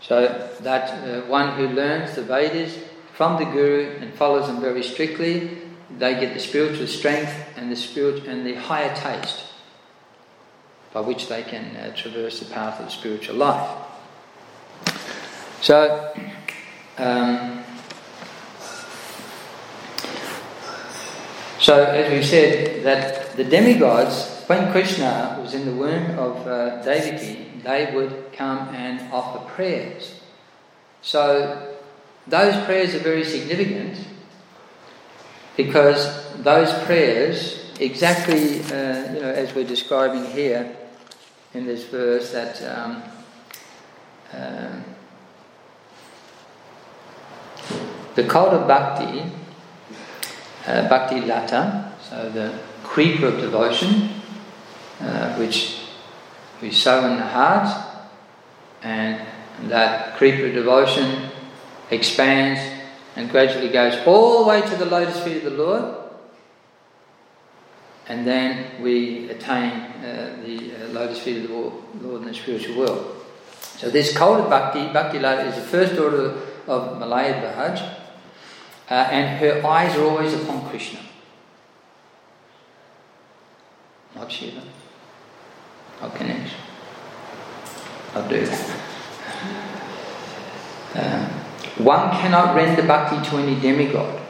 [0.00, 2.78] So that uh, one who learns the Vedas
[3.12, 5.58] from the Guru and follows them very strictly,
[5.98, 9.44] they get the spiritual strength and the spirit and the higher taste
[10.92, 13.68] by which they can uh, traverse the path of spiritual life.
[15.60, 16.14] So,
[16.98, 17.64] um,
[21.66, 26.80] so as we said, that the demigods, when Krishna was in the womb of uh,
[26.84, 30.20] Devaki, they would come and offer prayers.
[31.02, 31.74] So,
[32.28, 33.98] those prayers are very significant
[35.56, 40.72] because those prayers, exactly uh, you know, as we're describing here,
[41.52, 43.02] in this verse that um,
[44.32, 44.84] um,
[48.14, 49.32] the cult of bhakti,
[50.66, 54.10] uh, bhakti lata, so the creeper of devotion,
[55.00, 55.80] uh, which
[56.60, 57.68] we sow in the heart,
[58.82, 59.20] and
[59.70, 61.30] that creeper of devotion
[61.90, 62.60] expands
[63.14, 66.06] and gradually goes all the way to the lotus feet of the Lord
[68.08, 72.78] and then we attain uh, the uh, lotus feet of the Lord in the spiritual
[72.78, 73.16] world.
[73.60, 76.30] So this cult of bhakti, bhakti lata, is the first order
[76.66, 78.05] of Malayadhvaj,
[78.90, 81.00] uh, and her eyes are always upon Krishna,
[84.14, 84.62] not Shiva,
[86.00, 86.52] not Ganesh,
[88.14, 88.58] not Durga.
[90.94, 91.28] Uh,
[91.78, 94.22] one cannot render bhakti to any demigod.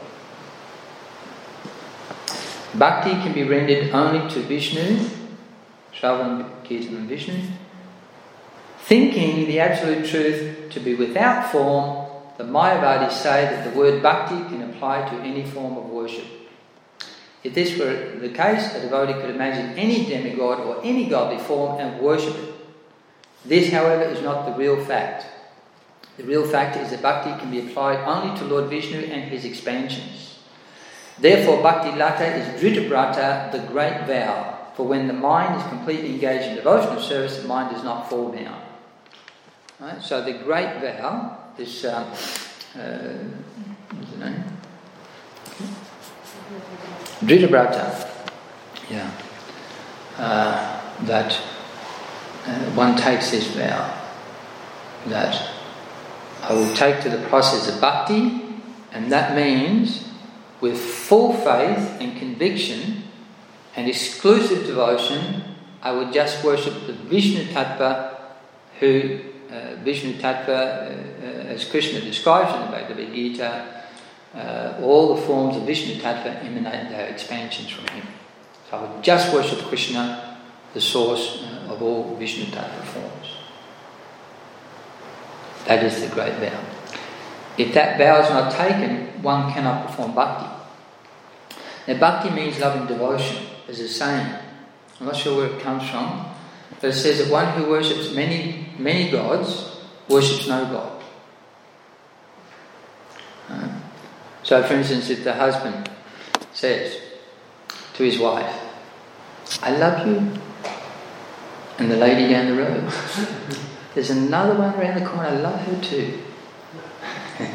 [2.75, 5.09] Bhakti can be rendered only to Vishnu,
[5.93, 7.41] Shravan, Kirtan, and Vishnu.
[8.79, 12.06] Thinking the absolute truth to be without form,
[12.37, 16.25] the Mayavadis say that the word bhakti can apply to any form of worship.
[17.43, 21.79] If this were the case, a devotee could imagine any demigod or any godly form
[21.79, 22.53] and worship it.
[23.45, 25.25] This, however, is not the real fact.
[26.17, 29.45] The real fact is that bhakti can be applied only to Lord Vishnu and his
[29.45, 30.39] expansions.
[31.19, 34.67] Therefore, Bhakti Lata is Dritabrata, the great vow.
[34.75, 38.31] For when the mind is completely engaged in devotional service, the mind does not fall
[38.31, 38.61] down.
[39.79, 40.01] Right?
[40.01, 42.03] So the great vow, this, um,
[42.75, 43.17] uh,
[43.95, 44.43] what's name?
[48.89, 49.11] Yeah,
[50.17, 51.33] uh, that
[52.45, 53.93] uh, one takes this vow.
[55.07, 55.49] That
[56.43, 58.41] I will take to the process of bhakti,
[58.91, 60.07] and that means
[60.61, 63.03] with full faith and conviction
[63.75, 65.43] and exclusive devotion
[65.81, 68.15] I will just worship the Vishnu Tattva,
[68.79, 73.83] who uh, Vishnu Tattva, uh, uh, as Krishna describes in the Bhagavad Gita,
[74.35, 78.05] uh, all the forms of Vishnu Tattva emanate their expansions from him.
[78.69, 80.37] So I would just worship Krishna,
[80.75, 83.27] the source uh, of all Vishnu Tattva forms.
[85.65, 86.59] That is the great vow.
[87.57, 90.45] If that vow is not taken, one cannot perform bhakti.
[91.87, 94.31] Now, bhakti means loving devotion, as a saying.
[94.99, 96.25] I'm not sure where it comes from,
[96.79, 99.77] but it says that one who worships many, many gods
[100.07, 100.96] worships no God.
[104.47, 105.89] So, for instance, if the husband
[106.53, 107.01] says
[107.95, 108.49] to his wife,
[109.61, 110.39] I love you,
[111.77, 112.89] and the lady down the road,
[113.93, 116.19] there's another one around the corner, I love her too.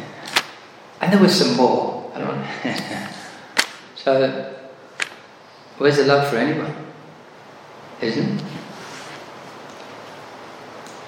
[1.00, 2.12] and there was some more.
[2.14, 2.46] I don't
[3.96, 4.54] so,
[5.78, 6.76] where's the love for anyone?
[8.02, 8.44] Isn't it?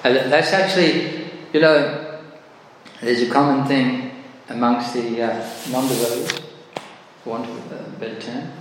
[0.05, 2.21] And that's actually, you know,
[3.03, 4.04] there's a common thing
[4.49, 6.41] amongst the uh, non-devotees,
[7.23, 8.53] for want of a better term,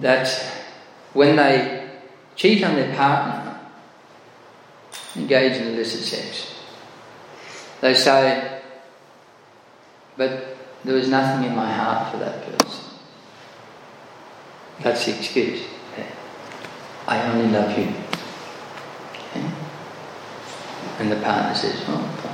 [0.00, 0.28] that
[1.12, 1.90] when they
[2.34, 3.58] cheat on their partner,
[5.16, 6.54] engage in illicit sex,
[7.80, 8.60] they say,
[10.16, 12.84] but there was nothing in my heart for that person.
[14.82, 15.62] That's the excuse.
[17.06, 17.92] I only love you.
[19.12, 19.48] Okay?
[20.98, 22.25] And the partner says, oh, okay.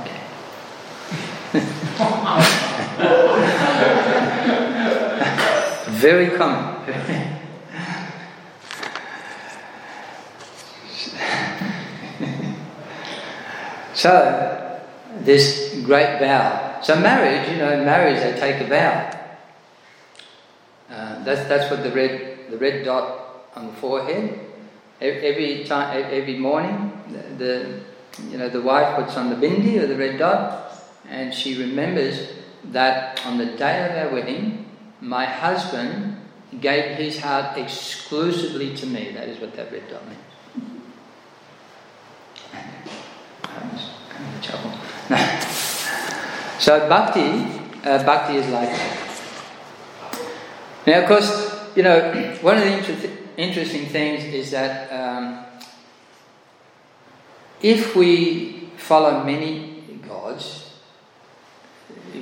[6.01, 6.83] Very common.
[13.93, 14.81] so,
[15.19, 16.79] this great vow.
[16.81, 19.11] So, marriage, you know, marriage, they take a vow.
[20.89, 24.39] Uh, that's, that's what the red, the red dot on the forehead.
[24.99, 27.79] Every time, every morning, the, the
[28.29, 30.72] you know the wife puts on the bindi or the red dot,
[31.13, 32.27] and she remembers
[32.71, 34.65] that on the day of our wedding,
[34.99, 36.17] my husband
[36.59, 39.11] gave his heart exclusively to me.
[39.11, 40.19] That is what that red dot means.
[46.59, 47.45] so bhakti,
[47.83, 48.69] uh, bhakti is like.
[50.87, 55.45] Now, of course, you know one of the inter- interesting things is that um,
[57.61, 59.72] if we follow many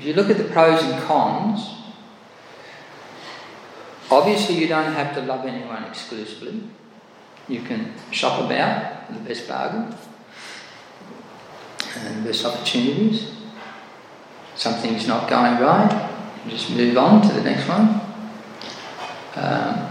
[0.01, 1.75] if you look at the pros and cons,
[4.09, 6.63] obviously you don't have to love anyone exclusively.
[7.47, 9.95] You can shop about for the best bargain
[11.97, 13.31] and the best opportunities.
[14.55, 16.09] Something's not going right,
[16.47, 18.01] just move on to the next one.
[19.35, 19.87] Um,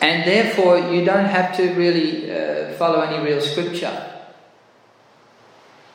[0.00, 4.24] and therefore, you don't have to really uh, follow any real scripture.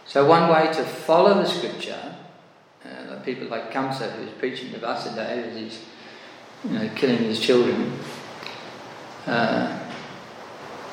[0.06, 2.16] So, one way to follow the scripture,
[3.28, 5.84] people like Kamsa, who's preaching to Vasudeva as he's
[6.64, 8.00] you know, killing his children,
[9.26, 9.78] uh,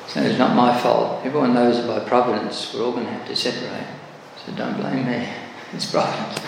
[0.07, 1.25] so it's not my fault.
[1.25, 3.87] Everyone knows by providence we're all going to have to separate.
[4.45, 5.27] So, don't blame me.
[5.73, 6.39] It's providence.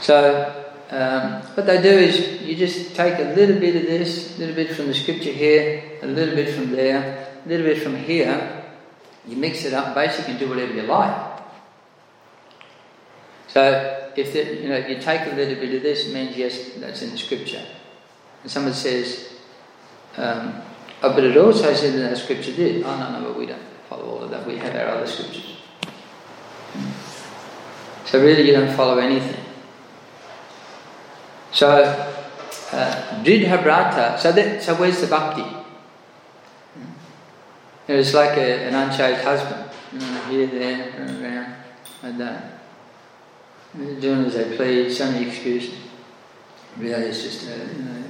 [0.00, 4.40] So, um, what they do is you just take a little bit of this, a
[4.40, 7.96] little bit from the scripture here, a little bit from there, a little bit from
[7.96, 8.64] here.
[9.26, 9.94] You mix it up.
[9.94, 11.40] Basically, can do whatever you like.
[13.48, 17.02] So if you know you take a little bit of this, it means yes, that's
[17.02, 17.62] in the scripture.
[18.42, 19.34] And someone says,
[20.16, 20.62] um,
[21.02, 22.82] oh, but it also says in the scripture did.
[22.84, 24.46] Oh no, no, but we don't follow all of that.
[24.46, 25.56] We have our other scriptures.
[28.06, 29.44] So really, you don't follow anything.
[31.52, 31.68] So,
[32.72, 35.44] uh, Dridha so, so where's the bhakti?
[37.88, 39.70] It's like a, an unchaste husband,
[40.28, 41.54] here, there, around,
[42.02, 42.59] like that.
[43.76, 45.74] Doing as they please, so many excuses.
[46.76, 48.02] Really, it's just uh, you know,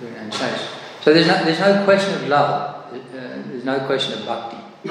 [0.00, 0.68] very unchaste.
[1.00, 4.90] So there's no, there's no question of love, uh, there's no question of bhakti.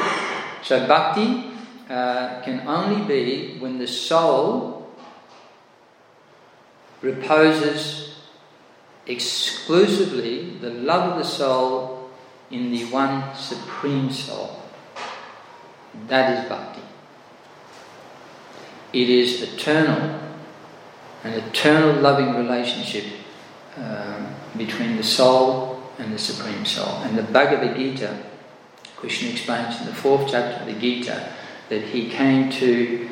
[0.64, 1.52] So bhakti
[1.90, 4.90] uh, can only be when the soul
[7.02, 8.16] reposes
[9.06, 12.10] exclusively the love of the soul
[12.50, 14.60] in the one supreme soul.
[16.08, 16.85] That is bhakti.
[18.96, 20.22] It is eternal,
[21.26, 23.04] an eternal loving relationship
[23.76, 27.02] um, between the soul and the supreme soul.
[27.04, 28.18] And the Bhagavad Gita,
[28.96, 31.28] Krishna explains in the fourth chapter of the Gita
[31.68, 33.10] that he came to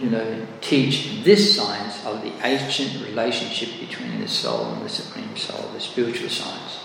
[0.00, 5.36] you know, teach this science of the ancient relationship between the soul and the Supreme
[5.36, 6.80] Soul, the spiritual science.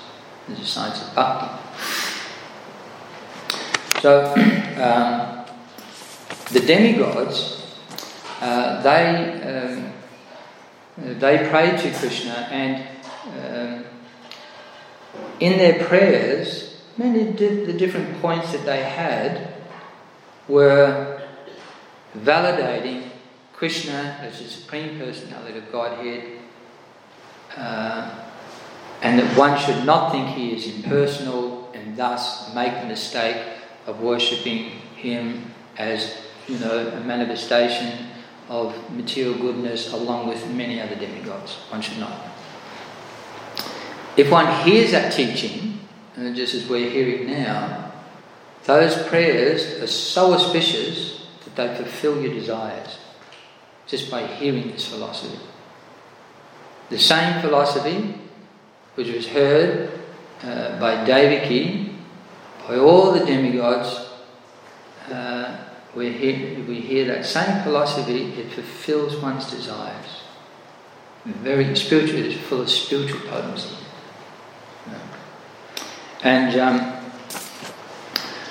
[0.47, 1.49] the science of bhakti.
[3.99, 4.25] So,
[4.77, 5.43] um,
[6.51, 7.56] the demigods,
[8.41, 9.93] uh, they um,
[11.19, 12.87] they prayed to Krishna, and
[13.43, 13.85] um,
[15.39, 19.53] in their prayers, many of the different points that they had
[20.47, 21.21] were
[22.17, 23.09] validating
[23.53, 26.39] Krishna as the supreme personality of Godhead,
[27.55, 28.23] uh,
[29.01, 33.37] and that one should not think he is impersonal and thus make the mistake
[33.85, 36.17] of worshipping him as
[36.47, 38.07] you know a manifestation
[38.49, 41.55] of material goodness along with many other demigods.
[41.69, 42.19] One should not.
[44.15, 45.79] If one hears that teaching,
[46.15, 47.91] and just as we're hearing now,
[48.65, 52.97] those prayers are so auspicious that they fulfill your desires
[53.85, 55.39] just by hearing this philosophy.
[56.89, 58.15] The same philosophy
[58.95, 59.91] which was heard
[60.43, 61.95] uh, by Devaki,
[62.67, 64.09] by all the demigods,
[65.11, 65.57] uh,
[65.97, 70.21] we, hear, we hear that same philosophy, it fulfills one's desires.
[71.25, 73.75] Very spiritual, it's full of spiritual potency.
[76.23, 77.11] And um,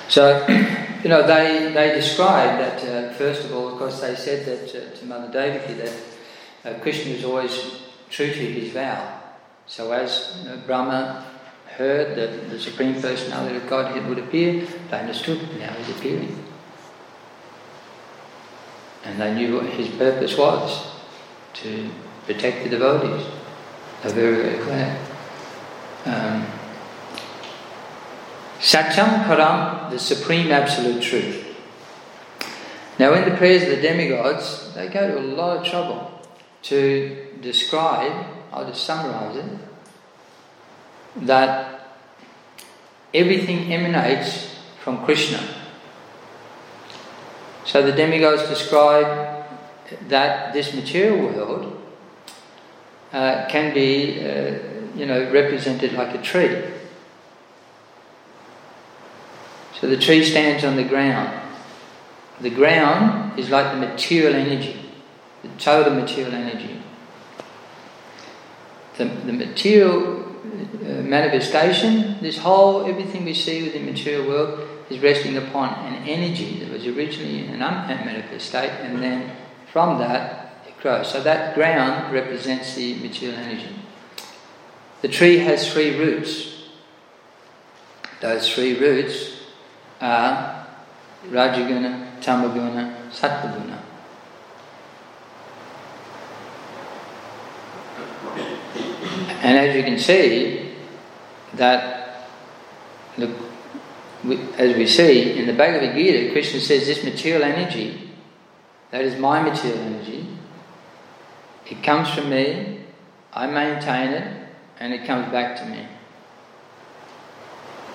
[0.08, 0.44] so,
[1.02, 4.74] you know, they, they described that, uh, first of all, of course, they said that
[4.74, 5.92] uh, to Mother Devaki that
[6.64, 7.80] uh, Krishna was always
[8.10, 9.20] true to his vow.
[9.66, 11.26] So, as Brahma
[11.76, 16.45] heard that the Supreme Personality of Godhead would appear, they understood now he's appearing.
[19.06, 20.92] And they knew what his purpose was
[21.54, 21.90] to
[22.26, 23.24] protect the devotees.
[24.02, 24.98] They're very, very clear.
[26.04, 26.46] Um,
[28.58, 31.44] Satyam Param, the supreme absolute truth.
[32.98, 36.20] Now, in the prayers of the demigods, they go to a lot of trouble
[36.62, 39.58] to describe, I'll just summarize it,
[41.26, 41.96] that
[43.14, 45.55] everything emanates from Krishna.
[47.66, 49.44] So the demigods describe
[50.08, 51.82] that this material world
[53.12, 54.58] uh, can be, uh,
[54.94, 56.62] you know, represented like a tree.
[59.80, 61.42] So the tree stands on the ground.
[62.40, 64.88] The ground is like the material energy,
[65.42, 66.80] the total material energy.
[68.96, 75.00] The, the material uh, manifestation, this whole, everything we see within the material world is
[75.00, 79.32] resting upon an energy that was originally in an unmanifest state and then
[79.72, 81.10] from that it grows.
[81.10, 83.74] So that ground represents the material energy.
[85.02, 86.64] The tree has three roots.
[88.20, 89.42] Those three roots
[90.00, 90.66] are
[91.28, 93.66] Rajaguna, Tamaguna, Sattva
[99.46, 100.72] And as you can see,
[101.54, 102.28] that
[103.16, 103.32] the,
[104.58, 108.10] as we see in the Bhagavad Gita, Krishna says this material energy,
[108.90, 110.26] that is my material energy,
[111.68, 112.80] it comes from me,
[113.32, 114.48] I maintain it,
[114.78, 115.86] and it comes back to me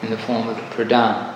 [0.02, 1.32] in the form of a pradhan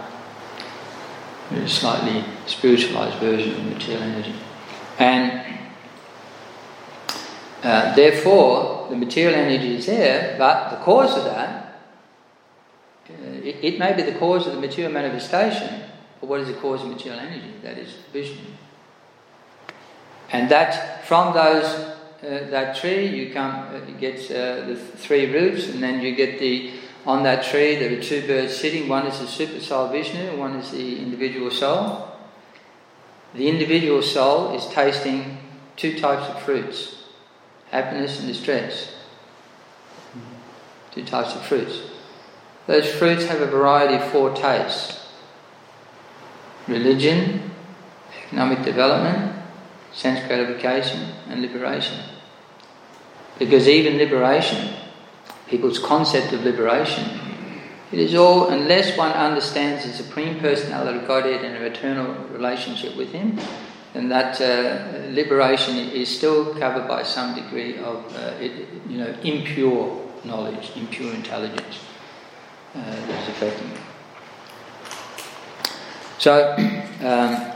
[1.52, 4.36] a slightly spiritualized version of material energy.
[4.98, 5.60] And
[7.64, 11.64] uh, therefore, the material energy is there, but the cause of that,
[13.08, 15.84] it, it, may be the cause of the material manifestation,
[16.20, 17.53] but what is the cause of material energy?
[17.62, 18.45] That is Vishnu.
[20.32, 25.68] And that from those uh, that tree you come uh, get uh, the three roots,
[25.68, 26.72] and then you get the
[27.06, 28.89] on that tree, there are two birds sitting.
[28.89, 32.08] One is the super soul Vishnu, one is the individual soul.
[33.36, 35.38] The individual soul is tasting
[35.76, 36.95] two types of fruits
[37.72, 38.93] happiness and distress.
[40.91, 41.82] Two types of fruits.
[42.68, 45.01] Those fruits have a variety of four tastes
[46.68, 47.51] religion,
[48.26, 49.36] economic development,
[49.93, 51.99] sense gratification, and liberation.
[53.38, 54.74] Because even liberation
[55.47, 57.20] people's concept of liberation.
[57.91, 62.97] It is all, unless one understands the Supreme Personality of Godhead and an eternal relationship
[62.97, 63.39] with Him,
[63.93, 69.16] then that uh, liberation is still covered by some degree of, uh, it, you know,
[69.24, 71.78] impure knowledge, impure intelligence
[72.76, 73.80] uh, that's affecting it.
[76.17, 76.55] So,
[77.01, 77.51] um,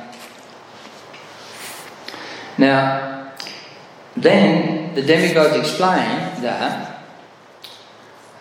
[2.57, 3.33] now,
[4.15, 7.03] then the demigods explain that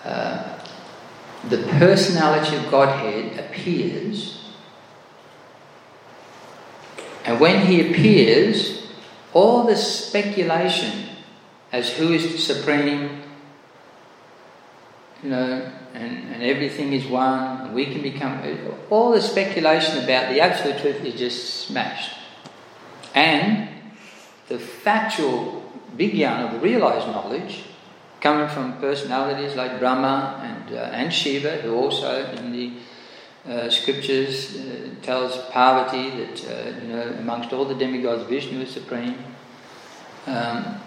[0.04, 0.58] uh,
[1.48, 4.44] the personality of Godhead appears,
[7.24, 8.86] and when he appears,
[9.32, 11.08] all the speculation
[11.72, 13.22] as who is the supreme,
[15.22, 18.42] you know, and, and everything is one, and we can become.
[18.90, 22.16] All the speculation about the absolute truth is just smashed.
[23.14, 23.68] And
[24.48, 27.64] the factual Vigyan of the realized knowledge,
[28.20, 32.72] coming from personalities like Brahma and, uh, and Shiva, who also in the
[33.48, 38.70] uh, scriptures uh, tells Parvati that, uh, you know, amongst all the demigods, Vishnu is
[38.70, 39.16] supreme.
[40.26, 40.80] Um,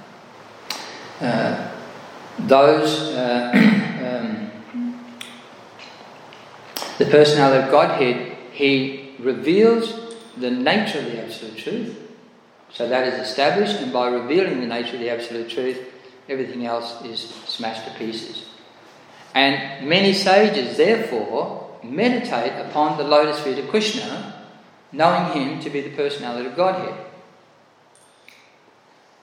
[1.19, 1.71] uh,
[2.39, 4.51] those, uh, um,
[7.03, 11.97] the personality of Godhead, he reveals the nature of the Absolute Truth.
[12.73, 15.79] So that is established, and by revealing the nature of the Absolute Truth,
[16.29, 18.45] everything else is smashed to pieces.
[19.33, 24.45] And many sages, therefore, meditate upon the lotus feet of Krishna,
[24.91, 26.93] knowing him to be the personality of Godhead.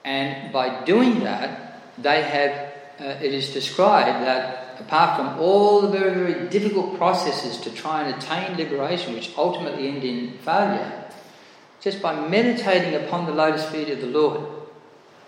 [0.03, 2.68] And by doing that, they have,
[2.99, 8.03] uh, it is described that apart from all the very, very difficult processes to try
[8.03, 11.05] and attain liberation, which ultimately end in failure,
[11.81, 14.41] just by meditating upon the lotus feet of the Lord,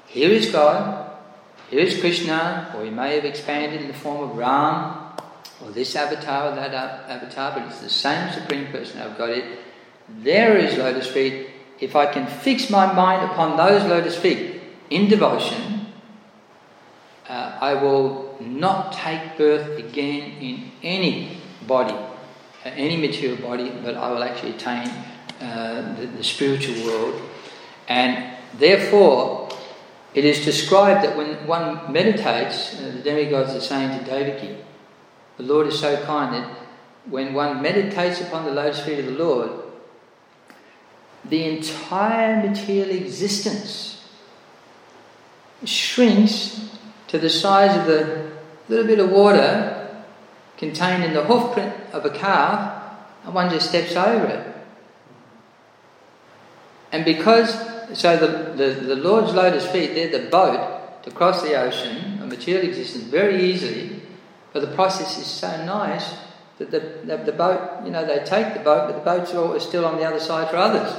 [0.08, 1.10] here is God,
[1.70, 5.14] here is Krishna, or he may have expanded in the form of Ram,
[5.64, 9.60] or this avatar or that avatar, but it's the same Supreme Person I've got it.
[10.10, 11.48] There is lotus feet.
[11.80, 15.81] If I can fix my mind upon those lotus feet in devotion,
[17.32, 23.96] uh, I will not take birth again in any body, uh, any material body, but
[23.96, 24.90] I will actually attain
[25.40, 27.22] uh, the, the spiritual world.
[27.88, 29.50] And therefore,
[30.14, 34.58] it is described that when one meditates, uh, the demigods are saying to Devaki,
[35.38, 36.58] the Lord is so kind that
[37.06, 39.52] when one meditates upon the lotus feet of the Lord,
[41.24, 44.06] the entire material existence
[45.64, 46.72] shrinks
[47.12, 48.32] to the size of the
[48.70, 50.06] little bit of water
[50.56, 52.96] contained in the hoofprint of a calf,
[53.26, 54.56] and one just steps over it.
[56.94, 57.52] And because,
[58.00, 62.26] so the, the, the Lord's lotus feet, they're the boat to cross the ocean, a
[62.26, 64.02] material existence, very easily,
[64.54, 66.14] but the process is so nice
[66.60, 69.54] that the, the, the boat, you know, they take the boat, but the boat's all,
[69.54, 70.96] is still on the other side for others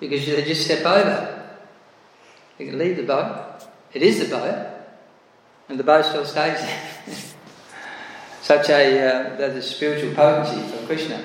[0.00, 1.58] because they just step over.
[2.56, 4.73] They can leave the boat, it is the boat,
[5.68, 6.80] and the boat still stays there.
[8.42, 11.24] Such a uh, there's a spiritual potency for Krishna.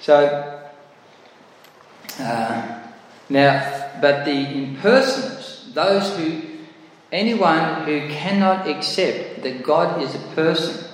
[0.00, 0.58] So
[2.18, 2.78] uh,
[3.28, 6.42] now, but the impersonals, those who,
[7.12, 10.84] anyone who cannot accept that God is a person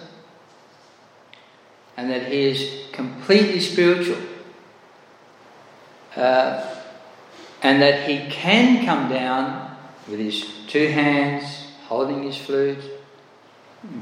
[1.97, 4.19] and that He is completely spiritual,
[6.17, 6.75] uh,
[7.63, 9.77] and that He can come down
[10.09, 11.64] with His two hands,
[11.95, 12.85] holding His flute,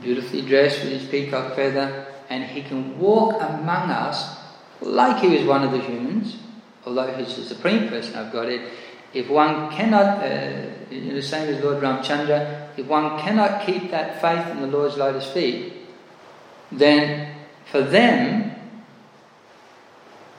[0.01, 4.39] beautifully dressed with His peacock feather, and He can walk among us
[4.81, 6.37] like He was one of the humans
[6.87, 8.71] although he's the supreme person I've got it,
[9.15, 14.47] if one cannot, uh, the same as Lord Ramchandra, if one cannot keep that faith
[14.51, 15.75] in the Lord's lotus feet,
[16.71, 17.35] then
[17.71, 18.51] for them,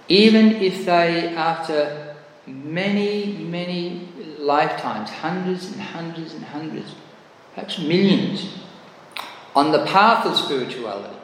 [0.07, 2.15] even if they, after
[2.47, 6.95] many, many lifetimes, hundreds and hundreds and hundreds,
[7.53, 8.57] perhaps millions,
[9.55, 11.15] on the path of spirituality,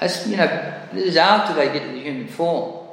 [0.00, 2.86] as you know, this is after they get to the human form.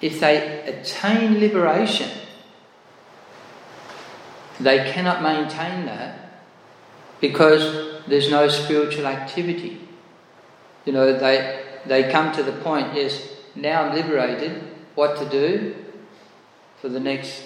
[0.00, 2.10] If they attain liberation,
[4.60, 6.42] they cannot maintain that
[7.20, 9.80] because there's no spiritual activity.
[10.84, 14.62] You know, they, they come to the point, yes, now I'm liberated,
[14.94, 15.74] what to do
[16.80, 17.42] for the next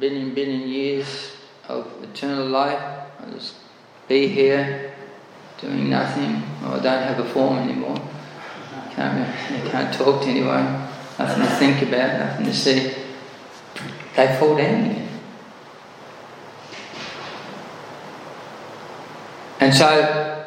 [0.00, 1.36] billion, billion years
[1.68, 2.80] of eternal life?
[3.20, 3.54] I'll just
[4.08, 4.94] be here
[5.60, 8.00] doing nothing, or I don't have a form anymore.
[8.94, 9.34] Can't,
[9.70, 10.84] can't talk to anyone
[11.18, 12.94] nothing to think about, nothing to see,
[14.16, 15.08] they fall down again.
[19.60, 20.46] And so,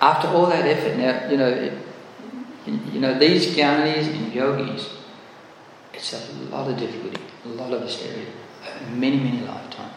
[0.00, 1.70] after all that effort, now you know,
[2.66, 4.96] you know these jnanis and yogis,
[5.92, 8.28] it's a lot of difficulty, a lot of austerity,
[8.92, 9.89] many many lifetimes,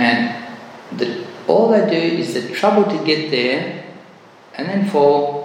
[0.00, 0.58] and
[0.98, 3.84] the, all they do is the trouble to get there,
[4.54, 5.40] and then fall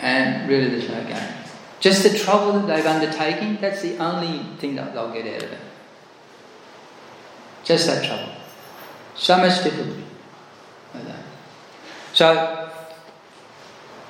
[0.00, 1.34] and really there's no gain.
[1.80, 5.52] Just the trouble that they've undertaken, that's the only thing that they'll get out of
[5.52, 5.58] it.
[7.64, 8.32] Just that trouble.
[9.14, 10.04] So much difficulty
[10.94, 11.22] with that.
[12.12, 12.70] So,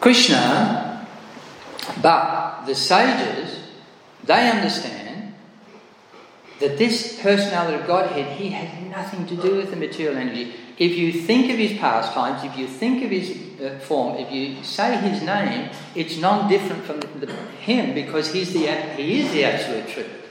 [0.01, 1.07] Krishna,
[2.03, 3.61] but the sages,
[4.24, 5.06] they understand
[6.61, 10.55] that this personality of Godhead, he had nothing to do with the material energy.
[10.79, 13.31] If you think of his pastimes, if you think of his
[13.61, 18.33] uh, form, if you say his name, it's non different from the, the, him because
[18.33, 20.31] he's the, he is the absolute truth.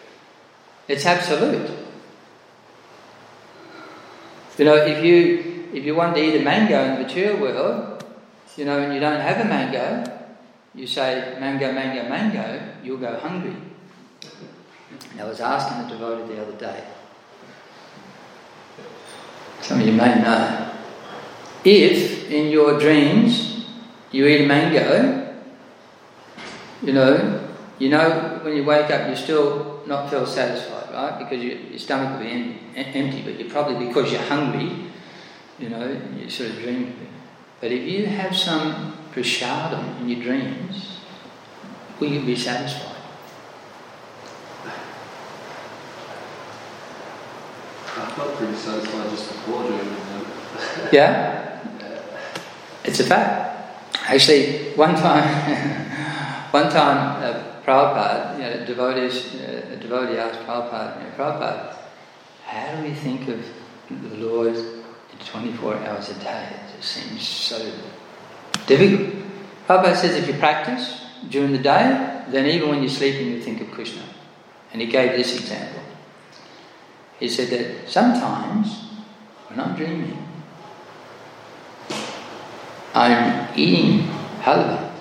[0.88, 1.69] It's absolute.
[4.57, 8.05] You know, if you if you want to eat a mango in the material world,
[8.55, 10.03] you know, and you don't have a mango,
[10.73, 13.55] you say mango, mango, mango, you'll go hungry.
[15.11, 16.83] And I was asking a devotee the other day.
[19.61, 20.71] Some of you may know.
[21.63, 23.65] If in your dreams
[24.11, 25.33] you eat a mango,
[26.83, 27.47] you know,
[27.79, 31.19] you know when you wake up you still not feel satisfied, right?
[31.19, 34.85] Because you, your stomach will be empty, but you're probably because you're hungry,
[35.59, 36.95] you know, you sort of dream.
[37.61, 40.99] But if you have some prasadam in your dreams,
[41.99, 42.94] will you be satisfied?
[47.97, 49.31] I pretty satisfied just
[50.91, 51.61] Yeah?
[52.83, 53.95] It's a fact.
[54.07, 55.23] Actually, one time,
[56.51, 61.75] one time, uh, Prabhupada, you know, devotees, uh, a devotee asked Prabhupada, you know, Prabhupada,
[62.45, 63.43] how do we think of
[63.89, 66.49] the Lord in 24 hours a day?
[66.77, 67.71] It seems so
[68.67, 69.23] difficult.
[69.67, 73.61] Prabhupada says if you practice during the day, then even when you're sleeping, you think
[73.61, 74.03] of Krishna.
[74.71, 75.81] And he gave this example.
[77.20, 78.89] He said that sometimes
[79.47, 80.18] when I'm dreaming,
[82.93, 84.07] I'm eating
[84.41, 84.91] halwa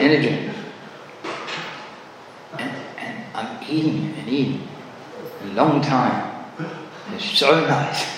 [0.00, 0.50] in a dream.
[2.58, 4.68] And, and I'm eating and eating
[5.42, 6.44] a long time.
[7.14, 8.04] It's so nice.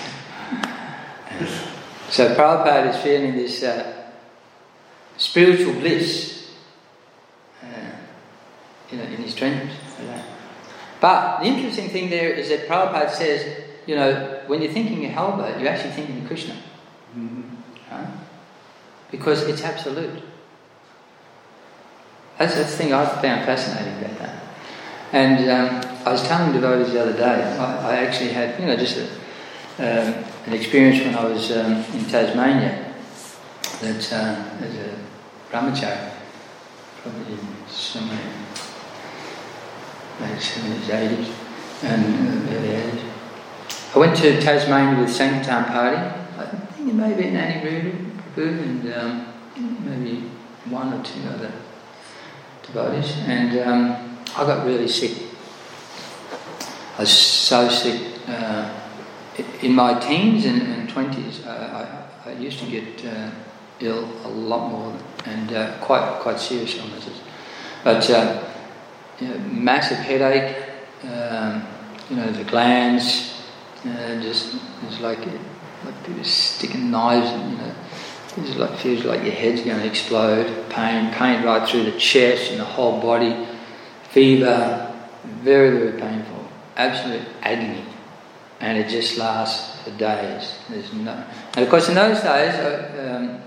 [2.09, 3.93] so Prabhupada is feeling this uh,
[5.17, 6.51] spiritual bliss
[7.63, 7.67] uh,
[8.91, 9.71] you know, in his dreams.
[10.99, 15.11] But the interesting thing there is that Prabhupada says, you know, when you're thinking of
[15.11, 16.55] halwa, you're actually thinking of Krishna.
[17.15, 17.43] Mm-hmm.
[17.91, 18.07] Right?
[19.11, 20.23] Because it's absolute.
[22.37, 24.43] That's, that's the thing I found fascinating about that.
[25.11, 28.75] And um, I was telling devotees the other day, I, I actually had, you know,
[28.75, 29.03] just a,
[29.77, 32.93] um, an experience when I was um, in Tasmania
[33.81, 34.95] that uh, as a
[35.51, 36.11] brahmachari,
[37.01, 37.37] probably
[37.67, 38.19] somewhere
[40.21, 41.33] late 70s, 80s,
[41.83, 43.01] and uh, early 80s.
[43.95, 45.97] I went to Tasmania with Sankirtan Party.
[46.37, 47.91] I think it may have been Annie
[48.35, 49.33] Prabhu and um,
[49.85, 50.29] maybe
[50.65, 51.51] one or two other
[52.63, 53.15] devotees.
[53.25, 55.17] And um, I got really sick.
[56.97, 58.19] I was so sick.
[58.27, 58.69] Uh,
[59.61, 61.49] in my teens and, and 20s, uh,
[62.25, 63.29] I, I, used to get uh,
[63.79, 67.19] ill a lot more and uh, quite quite serious illnesses.
[67.83, 68.43] But uh,
[69.19, 70.55] you know, massive headache,
[71.03, 71.65] um,
[72.09, 73.41] you know, the glands,
[73.85, 74.55] uh, just
[74.87, 77.75] it's like like people sticking knives, in, you know,
[78.37, 80.69] it like feels like your head's going to explode.
[80.69, 83.47] Pain, pain right through the chest and the whole body,
[84.09, 84.93] fever,
[85.23, 87.83] very very painful, absolute agony,
[88.59, 90.57] and it just lasts for days.
[90.69, 91.23] There's no,
[91.55, 93.41] and of course in those days uh, um,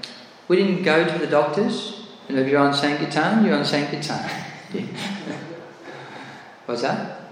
[0.47, 2.07] we didn't go to the doctors.
[2.29, 4.31] You know, if you're on Sankirtan, you're on Sankirtan.
[6.69, 7.23] What's that?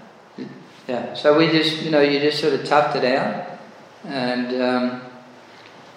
[0.87, 1.13] Yeah.
[1.13, 3.59] So we just, you know, you just sort of toughed it out,
[4.03, 5.01] and um,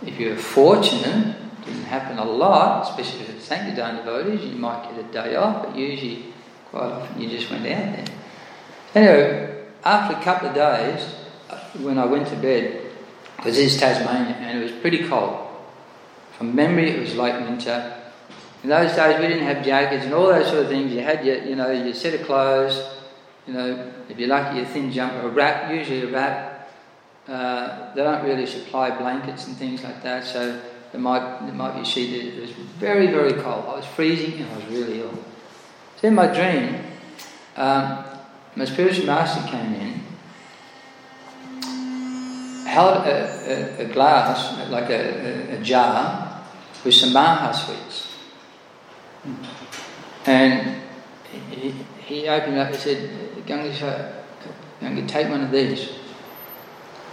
[0.05, 4.91] if you're fortunate, it didn't happen a lot, especially if it's Sankirtan devotees, you might
[4.91, 6.35] get a day off, but usually,
[6.71, 8.05] quite often, you just went out there.
[8.95, 11.15] Anyway, after a couple of days,
[11.49, 12.91] uh, when I went to bed,
[13.39, 15.49] because this is Tasmania, and it was pretty cold.
[16.37, 18.03] From memory, it was like winter.
[18.63, 20.93] In those days, we didn't have jackets and all those sort of things.
[20.93, 22.79] You had your, you know, your set of clothes
[23.47, 26.71] you know, if you're lucky, a thin jumper, a wrap, usually a wrap.
[27.29, 30.61] Uh, they don't really supply blankets and things like that, so
[30.93, 32.35] there might, there might be a sheet.
[32.35, 33.65] It was very, very cold.
[33.67, 35.19] I was freezing and I was really ill.
[36.01, 36.83] So in my dream,
[37.57, 38.05] um,
[38.57, 40.01] my spiritual master came in,
[42.67, 46.43] held a, a, a glass, like a, a, jar,
[46.85, 48.17] with some maha sweets.
[50.27, 50.81] And
[52.11, 54.25] he, opened up and said, Ganga,
[54.81, 55.91] Ganga, take one of these.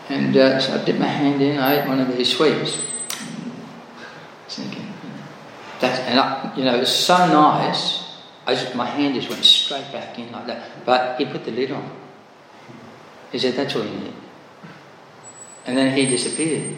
[0.09, 2.81] And uh, so I dipped my hand in, I ate one of these sweets.
[4.47, 4.91] Thinking,
[5.79, 8.03] that's, and I, you know, it was so nice,
[8.45, 10.85] I just, my hand just went straight back in like that.
[10.85, 11.91] But he put the lid on.
[13.31, 14.13] He said, that's all you need.
[15.65, 16.77] And then he disappeared.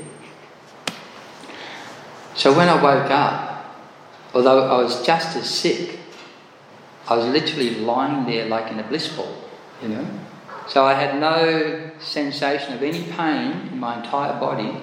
[2.36, 3.76] So when I woke up,
[4.34, 5.99] although I was just as sick,
[7.10, 9.36] I was literally lying there like in a bliss ball,
[9.82, 10.07] you know.
[10.68, 14.78] So I had no sensation of any pain in my entire body,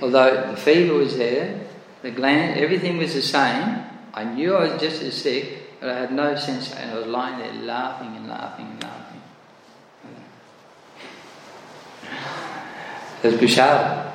[0.00, 1.66] although the fever was there,
[2.02, 3.84] the gland, everything was the same.
[4.14, 7.06] I knew I was just as sick, but I had no sense, and I was
[7.06, 9.20] lying there laughing and laughing and laughing.
[13.24, 14.12] It was Bishara.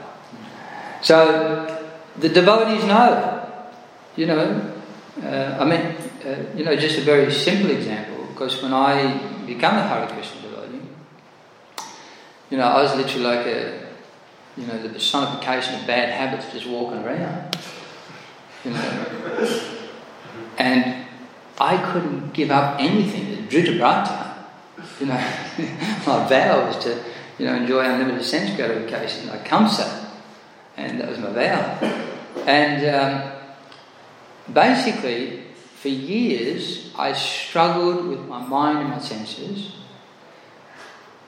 [1.01, 3.49] So the devotees know,
[4.15, 4.69] you know.
[5.21, 5.95] Uh, I mean,
[6.25, 8.25] uh, you know, just a very simple example.
[8.27, 10.81] Because when I became a Hare Krishna devotee,
[12.49, 13.87] you know, I was literally like a,
[14.57, 17.57] you know, the personification of bad habits, just walking around.
[18.63, 19.69] You know,
[20.57, 21.05] and
[21.59, 23.47] I couldn't give up anything.
[23.47, 24.33] The Dhritarashtra,
[24.99, 25.15] you know,
[26.07, 27.03] my vow was to,
[27.37, 30.09] you know, enjoy unlimited sense gratification, like Kamsa,
[30.77, 32.01] and that was my vow.
[32.47, 35.43] And um, basically,
[35.83, 39.73] for years, I struggled with my mind and my senses.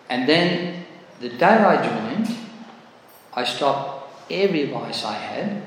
[0.10, 0.86] And then,
[1.20, 2.34] the day I joined,
[3.34, 5.64] I stopped every vice I had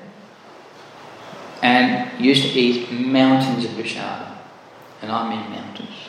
[1.60, 4.38] and used to eat mountains of prasada.
[5.02, 6.08] And I mean mountains.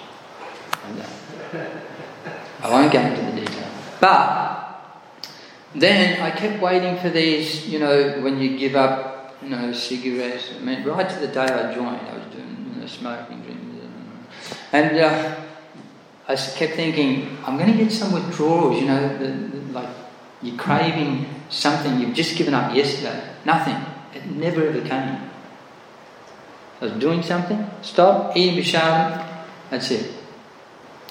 [2.63, 3.71] I won't go into the detail.
[3.99, 4.79] But
[5.75, 10.51] then I kept waiting for these, you know, when you give up, you know, cigarettes.
[10.55, 12.48] I mean, right to the day I joined, I was doing
[12.89, 13.79] smoking, drinking.
[14.71, 15.35] And uh,
[16.27, 19.89] I kept thinking, I'm going to get some withdrawals, you know, the, the, like
[20.41, 23.21] you're craving something you've just given up yesterday.
[23.45, 23.77] Nothing.
[24.13, 25.29] It never ever came.
[26.81, 29.27] I was doing something, stop, eating prasad,
[29.69, 30.13] that's it.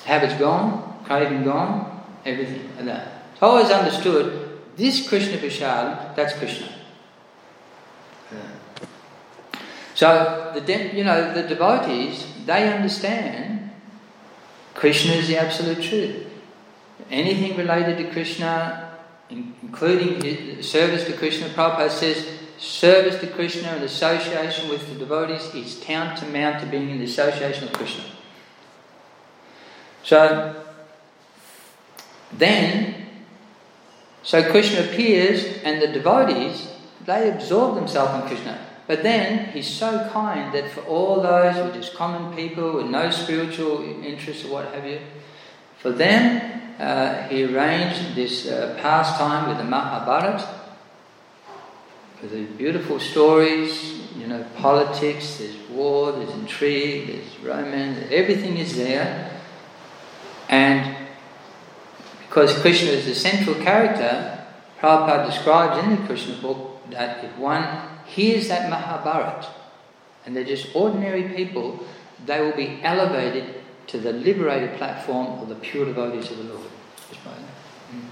[0.04, 3.22] Habits gone, craving gone, everything like that.
[3.42, 6.68] I always understood this Krishna prasad, that's Krishna.
[9.98, 13.72] So the de- you know the devotees they understand
[14.74, 16.24] Krishna is the absolute truth.
[17.10, 18.92] Anything related to Krishna,
[19.28, 22.24] including service to Krishna, Prabhupada says
[22.58, 27.64] service to Krishna and association with the devotees is tantamount to being in the association
[27.64, 28.04] of Krishna.
[30.04, 30.64] So
[32.32, 32.94] then,
[34.22, 36.68] so Krishna appears and the devotees,
[37.04, 38.67] they absorb themselves in Krishna.
[38.88, 42.86] But then he's so kind that for all those who are just common people with
[42.86, 44.98] no spiritual interests or what have you,
[45.78, 50.58] for them uh, he arranged this uh, pastime with the Mahabharata
[52.22, 58.76] with the beautiful stories, you know, politics, there's war, there's intrigue, there's romance, everything is
[58.76, 59.40] there.
[60.48, 60.96] And
[62.22, 64.44] because Krishna is the central character,
[64.80, 67.62] Prabhupada describes in the Krishna book that if one
[68.08, 69.48] hears that Mahabharata,
[70.26, 71.86] and they're just ordinary people,
[72.26, 73.54] they will be elevated
[73.88, 76.66] to the liberated platform of the pure devotees of the Lord.
[77.92, 78.02] Mm.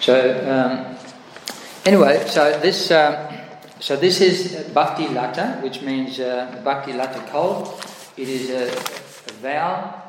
[0.00, 0.14] So,
[0.50, 0.98] um,
[1.88, 3.16] Anyway, so this um,
[3.80, 7.80] so this is Bhakti Lata, which means uh, Bhakti Lata Kol.
[8.14, 10.02] It is a, a vow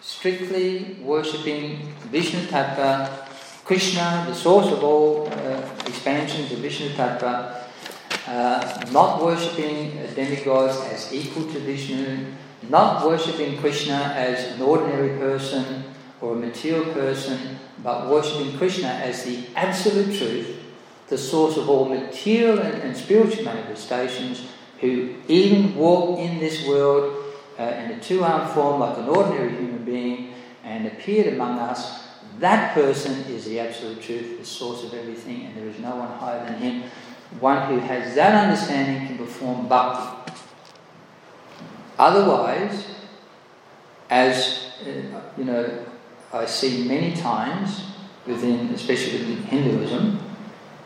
[0.00, 3.23] strictly worshipping Vishnu Tattva,
[3.64, 7.62] Krishna, the source of all uh, expansions of Vishnu Tattva,
[8.26, 12.26] uh, not worshipping demigods as equal to Vishnu,
[12.68, 15.84] not worshipping Krishna as an ordinary person
[16.20, 20.60] or a material person, but worshipping Krishna as the absolute truth
[21.08, 24.46] the source of all material and, and spiritual manifestations,
[24.80, 27.24] who even walk in this world
[27.58, 30.34] uh, in a two armed form like an ordinary human being
[30.64, 32.03] and appeared among us,
[32.40, 36.08] that person is the absolute truth, the source of everything, and there is no one
[36.18, 36.90] higher than him.
[37.40, 40.32] One who has that understanding can perform bhakti.
[41.98, 42.86] Otherwise,
[44.10, 45.86] as uh, you know,
[46.32, 47.84] I see many times
[48.26, 50.20] within, especially within Hinduism,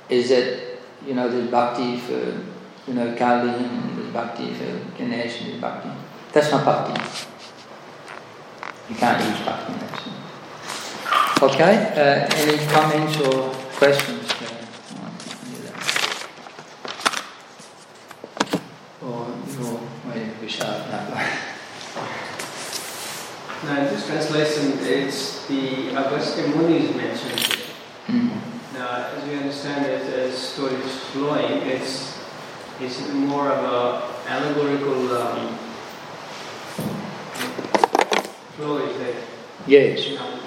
[0.08, 2.44] is that, you know, there's bhakti for,
[2.86, 5.90] you know, Kali and there's bhakti for Ganesh and there's bhakti.
[6.32, 7.02] That's not bhakti.
[8.90, 10.27] You can't use bhakti in that sense.
[11.40, 14.32] Okay, uh, any comments or questions?
[19.02, 20.76] Or you're waiting for Vishal?
[23.64, 27.62] No, in this translation, it's the Agastya Muni is mentioned.
[28.06, 32.18] Mm as we understand it, as story is flowing, it's
[32.80, 35.58] it's more of a allegorical um,
[38.56, 39.16] flow, is it?
[39.66, 40.06] Yes.
[40.06, 40.40] You know,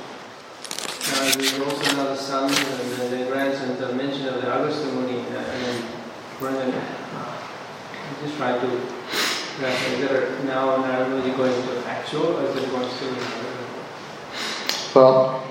[2.32, 5.86] also another son and the grandson, the mention of the Agastya Muni, uh, and
[6.42, 7.38] then uh,
[8.24, 9.02] just try to
[9.60, 9.74] Right.
[9.74, 13.06] Is there now Narada going to actual or is it going to
[14.96, 15.44] Well,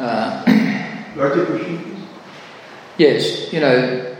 [0.00, 0.44] uh,
[2.98, 4.16] yes, you know,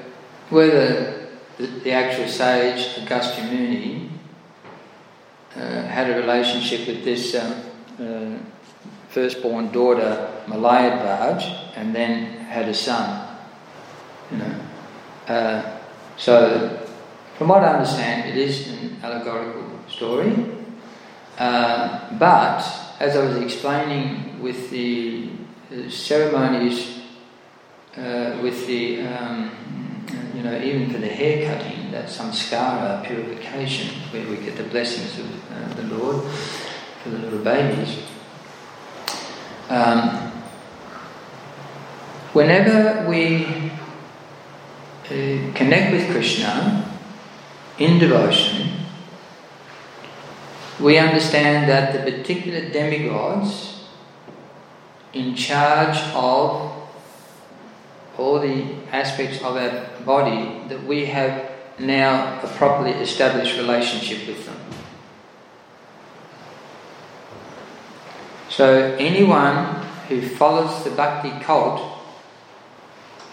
[0.50, 4.10] whether the, the actual sage Agastya Muni
[5.56, 7.54] uh, had a relationship with this um,
[7.98, 8.38] uh,
[9.14, 13.38] firstborn daughter Malayadhvaj and then had a son.
[14.30, 14.54] You know,
[15.28, 15.78] uh,
[16.16, 16.84] so
[17.38, 20.34] from what I understand, it is an allegorical story.
[21.38, 22.62] Uh, but
[22.98, 25.30] as I was explaining with the,
[25.70, 27.00] the ceremonies,
[27.96, 29.50] uh, with the um,
[30.34, 35.18] you know even for the hair cutting, that samskara purification, where we get the blessings
[35.18, 36.24] of uh, the Lord
[37.02, 37.98] for the little babies.
[39.68, 40.30] Um,
[42.32, 43.46] whenever we
[45.06, 46.90] uh, connect with Krishna
[47.78, 48.70] in devotion,
[50.80, 53.86] we understand that the particular demigods
[55.12, 56.72] in charge of
[58.18, 64.46] all the aspects of our body, that we have now a properly established relationship with
[64.46, 64.84] them.
[68.55, 71.82] So anyone who follows the bhakti cult,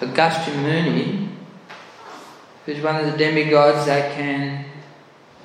[0.01, 1.29] Agastya Muni,
[2.65, 4.65] who's one of the demigods that can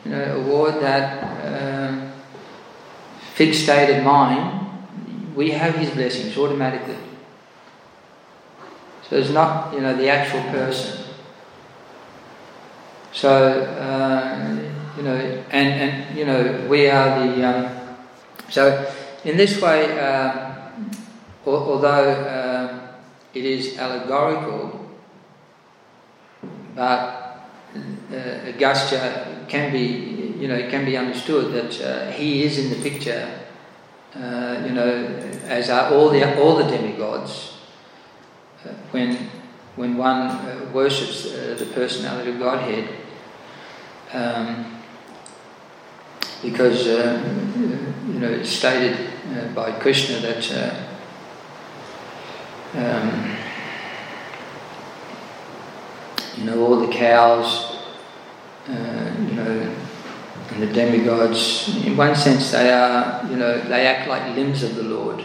[0.03, 2.11] you know, award that uh,
[3.35, 4.67] fixed state of mind,
[5.35, 6.97] we have his blessings automatically.
[9.11, 11.05] So it's not, you know, the actual person.
[13.13, 14.59] So, uh,
[14.97, 15.17] you know,
[15.51, 17.97] and, and, you know, we are the, um,
[18.49, 18.91] so
[19.27, 20.71] in this way, uh,
[21.45, 22.97] although uh,
[23.35, 24.89] it is allegorical,
[26.77, 27.51] but
[28.13, 32.71] uh, Agastya can be, you know, it can be understood that uh, he is in
[32.71, 33.29] the picture,
[34.15, 35.07] uh, you know,
[35.47, 37.59] as are all the all the demigods.
[38.65, 39.29] Uh, when
[39.75, 42.89] when one uh, worships the personality of Godhead,
[44.13, 44.81] um,
[46.43, 50.97] because you know it's stated uh, by Krishna that uh,
[52.79, 53.37] um,
[56.37, 57.77] you know all the cows,
[58.69, 59.77] uh, you know,
[60.51, 61.77] and the demigods.
[61.85, 65.25] In one sense, they are you know they act like limbs of the Lord.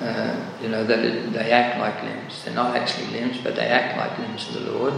[0.00, 2.44] Uh, you know that they act like limbs.
[2.44, 4.94] They're not actually limbs, but they act like limbs of the Lord.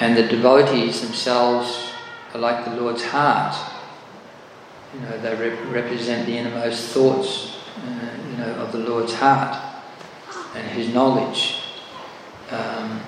[0.00, 1.92] And the devotees themselves
[2.34, 3.54] are like the Lord's heart
[4.94, 9.56] you know, they rep- represent the innermost thoughts, uh, you know, of the Lord's heart
[10.54, 11.62] and His knowledge.
[12.50, 13.00] Um,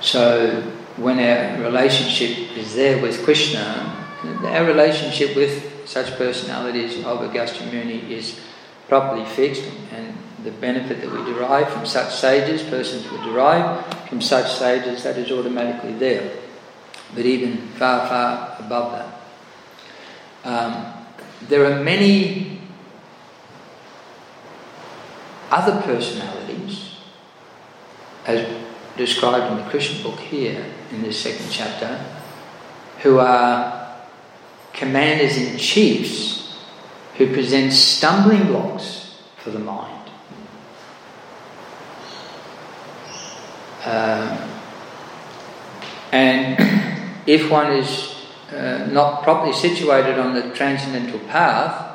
[0.00, 0.62] so
[0.96, 4.06] when our relationship is there with Krishna,
[4.44, 8.40] our relationship with such personalities of Agastya Muni is
[8.88, 14.20] properly fixed and the benefit that we derive from such sages, persons we derive from
[14.20, 16.32] such sages, that is automatically there.
[17.14, 19.08] But even far, far above that.
[20.44, 21.01] Um,
[21.48, 22.60] there are many
[25.50, 26.96] other personalities,
[28.26, 28.46] as
[28.96, 32.04] described in the Krishna book here in this second chapter,
[33.00, 33.96] who are
[34.72, 36.56] commanders in chiefs
[37.16, 40.10] who present stumbling blocks for the mind.
[43.84, 44.48] Uh,
[46.12, 46.56] and
[47.26, 48.11] if one is
[48.52, 51.92] uh, not properly situated on the transcendental path,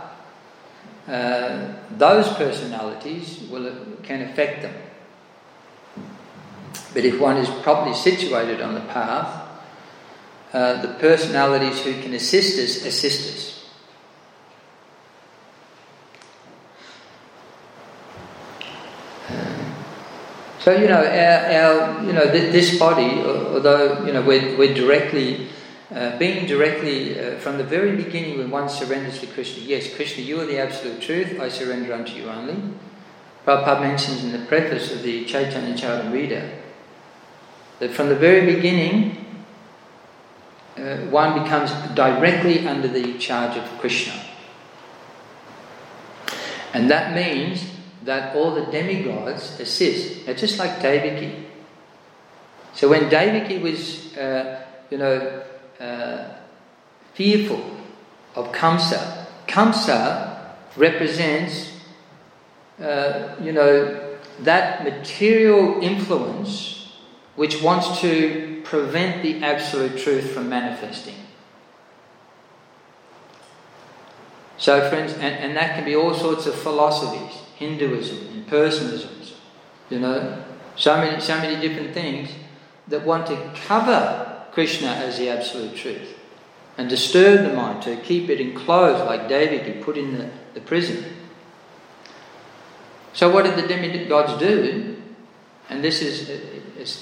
[1.07, 4.73] uh, those personalities will, can affect them.
[6.93, 9.47] But if one is properly situated on the path,
[10.53, 13.57] uh, the personalities who can assist us assist us.
[20.59, 24.73] So you know, our, our you know th- this body, although you know we're, we're
[24.73, 25.47] directly
[25.93, 30.23] uh, being directly uh, from the very beginning when one surrenders to Krishna, yes, Krishna,
[30.23, 32.55] you are the absolute truth, I surrender unto you only.
[33.45, 36.55] Prabhupada mentions in the preface of the Chaitanya Charitamrita
[37.79, 39.25] that from the very beginning,
[40.77, 44.13] uh, one becomes directly under the charge of Krishna.
[46.73, 47.65] And that means
[48.03, 50.27] that all the demigods assist.
[50.27, 51.45] Now, just like Devaki.
[52.73, 55.43] So when Devaki was, uh, you know,
[55.79, 56.29] uh,
[57.13, 57.77] fearful
[58.35, 59.25] of Kamsa.
[59.47, 61.71] Kamsa represents,
[62.81, 66.91] uh, you know, that material influence
[67.35, 71.15] which wants to prevent the absolute truth from manifesting.
[74.57, 79.33] So, friends, and, and that can be all sorts of philosophies Hinduism, impersonalisms,
[79.89, 80.43] you know,
[80.75, 82.29] so many, so many different things
[82.87, 86.17] that want to cover Krishna as the absolute truth
[86.79, 91.05] and disturb the mind to keep it enclosed like Devaki put in the, the prison.
[93.13, 94.97] So, what did the demigods do?
[95.69, 96.27] And this is,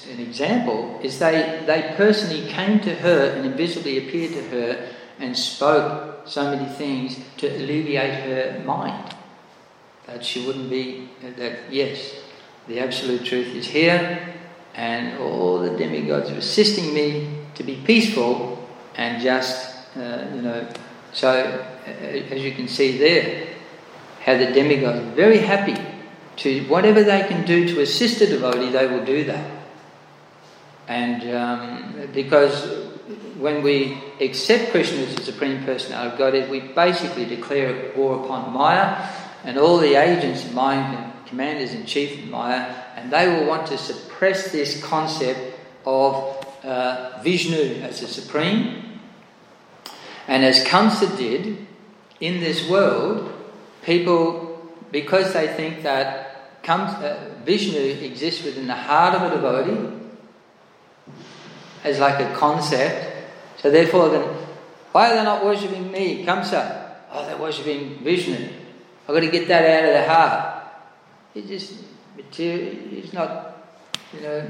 [0.09, 4.89] an example: is they they personally came to her and invisibly appeared to her
[5.19, 9.15] and spoke so many things to alleviate her mind.
[10.07, 12.15] That she wouldn't be, that yes,
[12.67, 14.35] the absolute truth is here,
[14.73, 20.67] and all the demigods are assisting me to be peaceful and just, uh, you know.
[21.13, 23.47] So, uh, as you can see there,
[24.23, 25.75] how the demigods are very happy
[26.37, 29.51] to whatever they can do to assist a devotee, they will do that.
[30.87, 32.89] And um, because
[33.37, 38.53] when we accept Krishna as the Supreme Personality of Godhead, we basically declare war upon
[38.53, 39.07] Maya
[39.43, 43.77] and all the agents and commanders in chief of Maya, and they will want to
[43.77, 45.39] suppress this concept
[45.85, 46.34] of
[46.65, 48.99] uh, Vishnu as the Supreme.
[50.27, 51.67] And as Kamsa did
[52.19, 53.31] in this world,
[53.83, 60.05] people, because they think that Kamsa, uh, Vishnu exists within the heart of a devotee
[61.83, 63.13] as like a concept,
[63.57, 64.23] so therefore, then,
[64.91, 66.93] why are they not worshipping me, Kamsa?
[67.11, 68.49] Oh, they're worshipping Vishnu.
[69.07, 70.63] I've got to get that out of the heart.
[71.35, 71.83] It's just
[72.15, 73.57] material, it's not,
[74.13, 74.49] you know,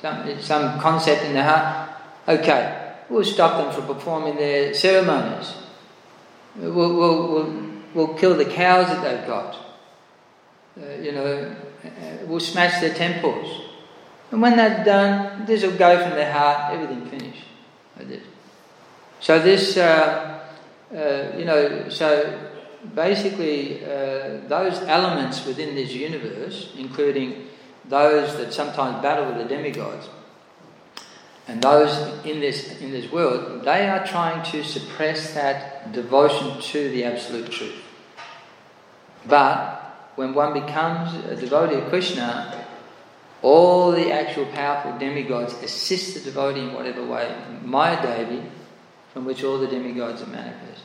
[0.00, 1.90] some, some concept in the heart.
[2.28, 5.54] Okay, we'll stop them from performing their ceremonies.
[6.56, 9.54] We'll, we'll, we'll, we'll kill the cows that they've got.
[10.80, 11.88] Uh, you know, uh,
[12.26, 13.62] we'll smash their temples.
[14.30, 17.44] And when that's done, this will go from their heart, everything finished.
[19.20, 20.40] So this, uh,
[20.94, 22.38] uh, you know, so
[22.94, 27.46] basically uh, those elements within this universe, including
[27.88, 30.08] those that sometimes battle with the demigods,
[31.48, 36.88] and those in this in this world, they are trying to suppress that devotion to
[36.90, 37.82] the absolute truth.
[39.26, 42.66] But when one becomes a devotee of Krishna,
[43.42, 47.34] all the actual powerful demigods assist the devotee in whatever way.
[47.62, 48.42] Maya Devi,
[49.12, 50.82] from which all the demigods are manifest,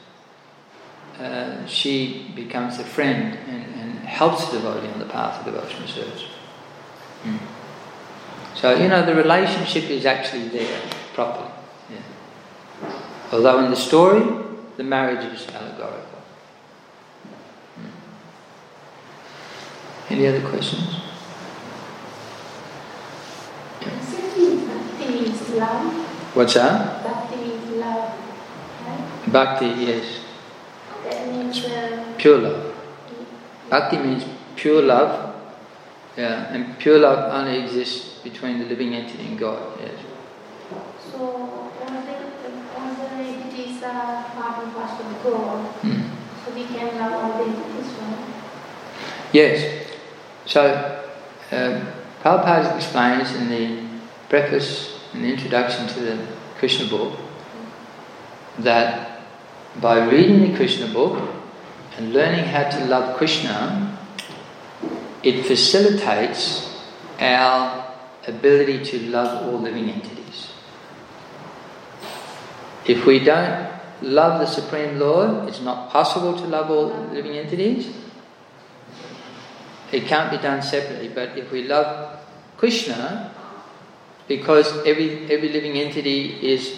[1.17, 5.87] uh, she becomes a friend and, and, helps the devotee on the path of devotional
[5.87, 6.25] service.
[7.23, 7.39] Mm.
[8.55, 10.81] So, you know, the relationship is actually there
[11.13, 11.51] properly.
[11.89, 12.93] Yeah.
[13.31, 14.23] Although in the story,
[14.77, 16.21] the marriage is allegorical.
[17.79, 17.91] Mm.
[20.11, 21.01] Any other questions?
[25.55, 25.93] love.
[26.35, 27.03] What's that?
[27.03, 28.13] Bhakti means love.
[28.85, 29.31] Right?
[29.31, 30.19] Bhakti, yes.
[31.03, 32.75] That means uh, pure love.
[33.69, 35.30] Bhakti means pure love.
[36.17, 39.79] Yeah, and pure love only exists between the living entity and God.
[39.79, 39.93] Yes.
[41.11, 41.91] So all the
[42.77, 45.65] all the entities are part and parcel of God.
[45.81, 46.01] Hmm.
[46.45, 48.33] So we can love all the entities, right?
[49.31, 49.87] Yes.
[50.45, 50.61] So
[51.51, 51.85] uh,
[52.21, 53.87] Prabhupada explains in the
[54.29, 56.27] preface in the introduction to the
[56.57, 57.17] Krishna book
[58.59, 59.21] that
[59.79, 61.29] by reading the Krishna book
[61.97, 63.90] and learning how to love Krishna,
[65.23, 66.67] it facilitates
[67.19, 67.95] our
[68.27, 70.51] ability to love all living entities.
[72.85, 73.69] If we don't
[74.01, 77.93] love the Supreme Lord, it's not possible to love all living entities.
[79.91, 82.19] It can't be done separately, but if we love
[82.57, 83.33] Krishna,
[84.27, 86.77] because every, every living entity is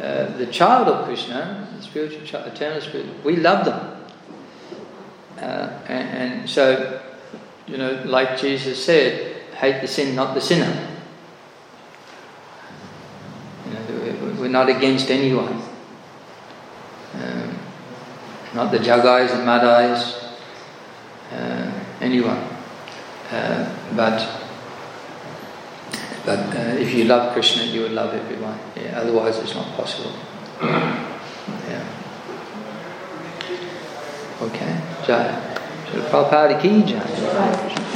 [0.00, 3.06] uh, the child of Krishna, the spiritual child, eternal spirit.
[3.24, 4.04] We love them.
[5.36, 7.02] Uh, and, and, so,
[7.72, 10.98] you know, like Jesus said, hate the sin, not the sinner.
[13.66, 15.62] You know, we're not against anyone.
[17.14, 17.58] Um,
[18.54, 20.22] not the Jagais and Madhais,
[21.32, 21.72] uh,
[22.02, 22.44] anyone.
[23.30, 24.28] Uh, but
[26.26, 28.58] but uh, if you love Krishna, you will love everyone.
[28.76, 30.12] Yeah, otherwise, it's not possible.
[30.60, 31.84] Yeah.
[34.42, 34.80] Okay.
[35.06, 35.51] Jai.
[35.92, 37.91] Prabhupada ki jai.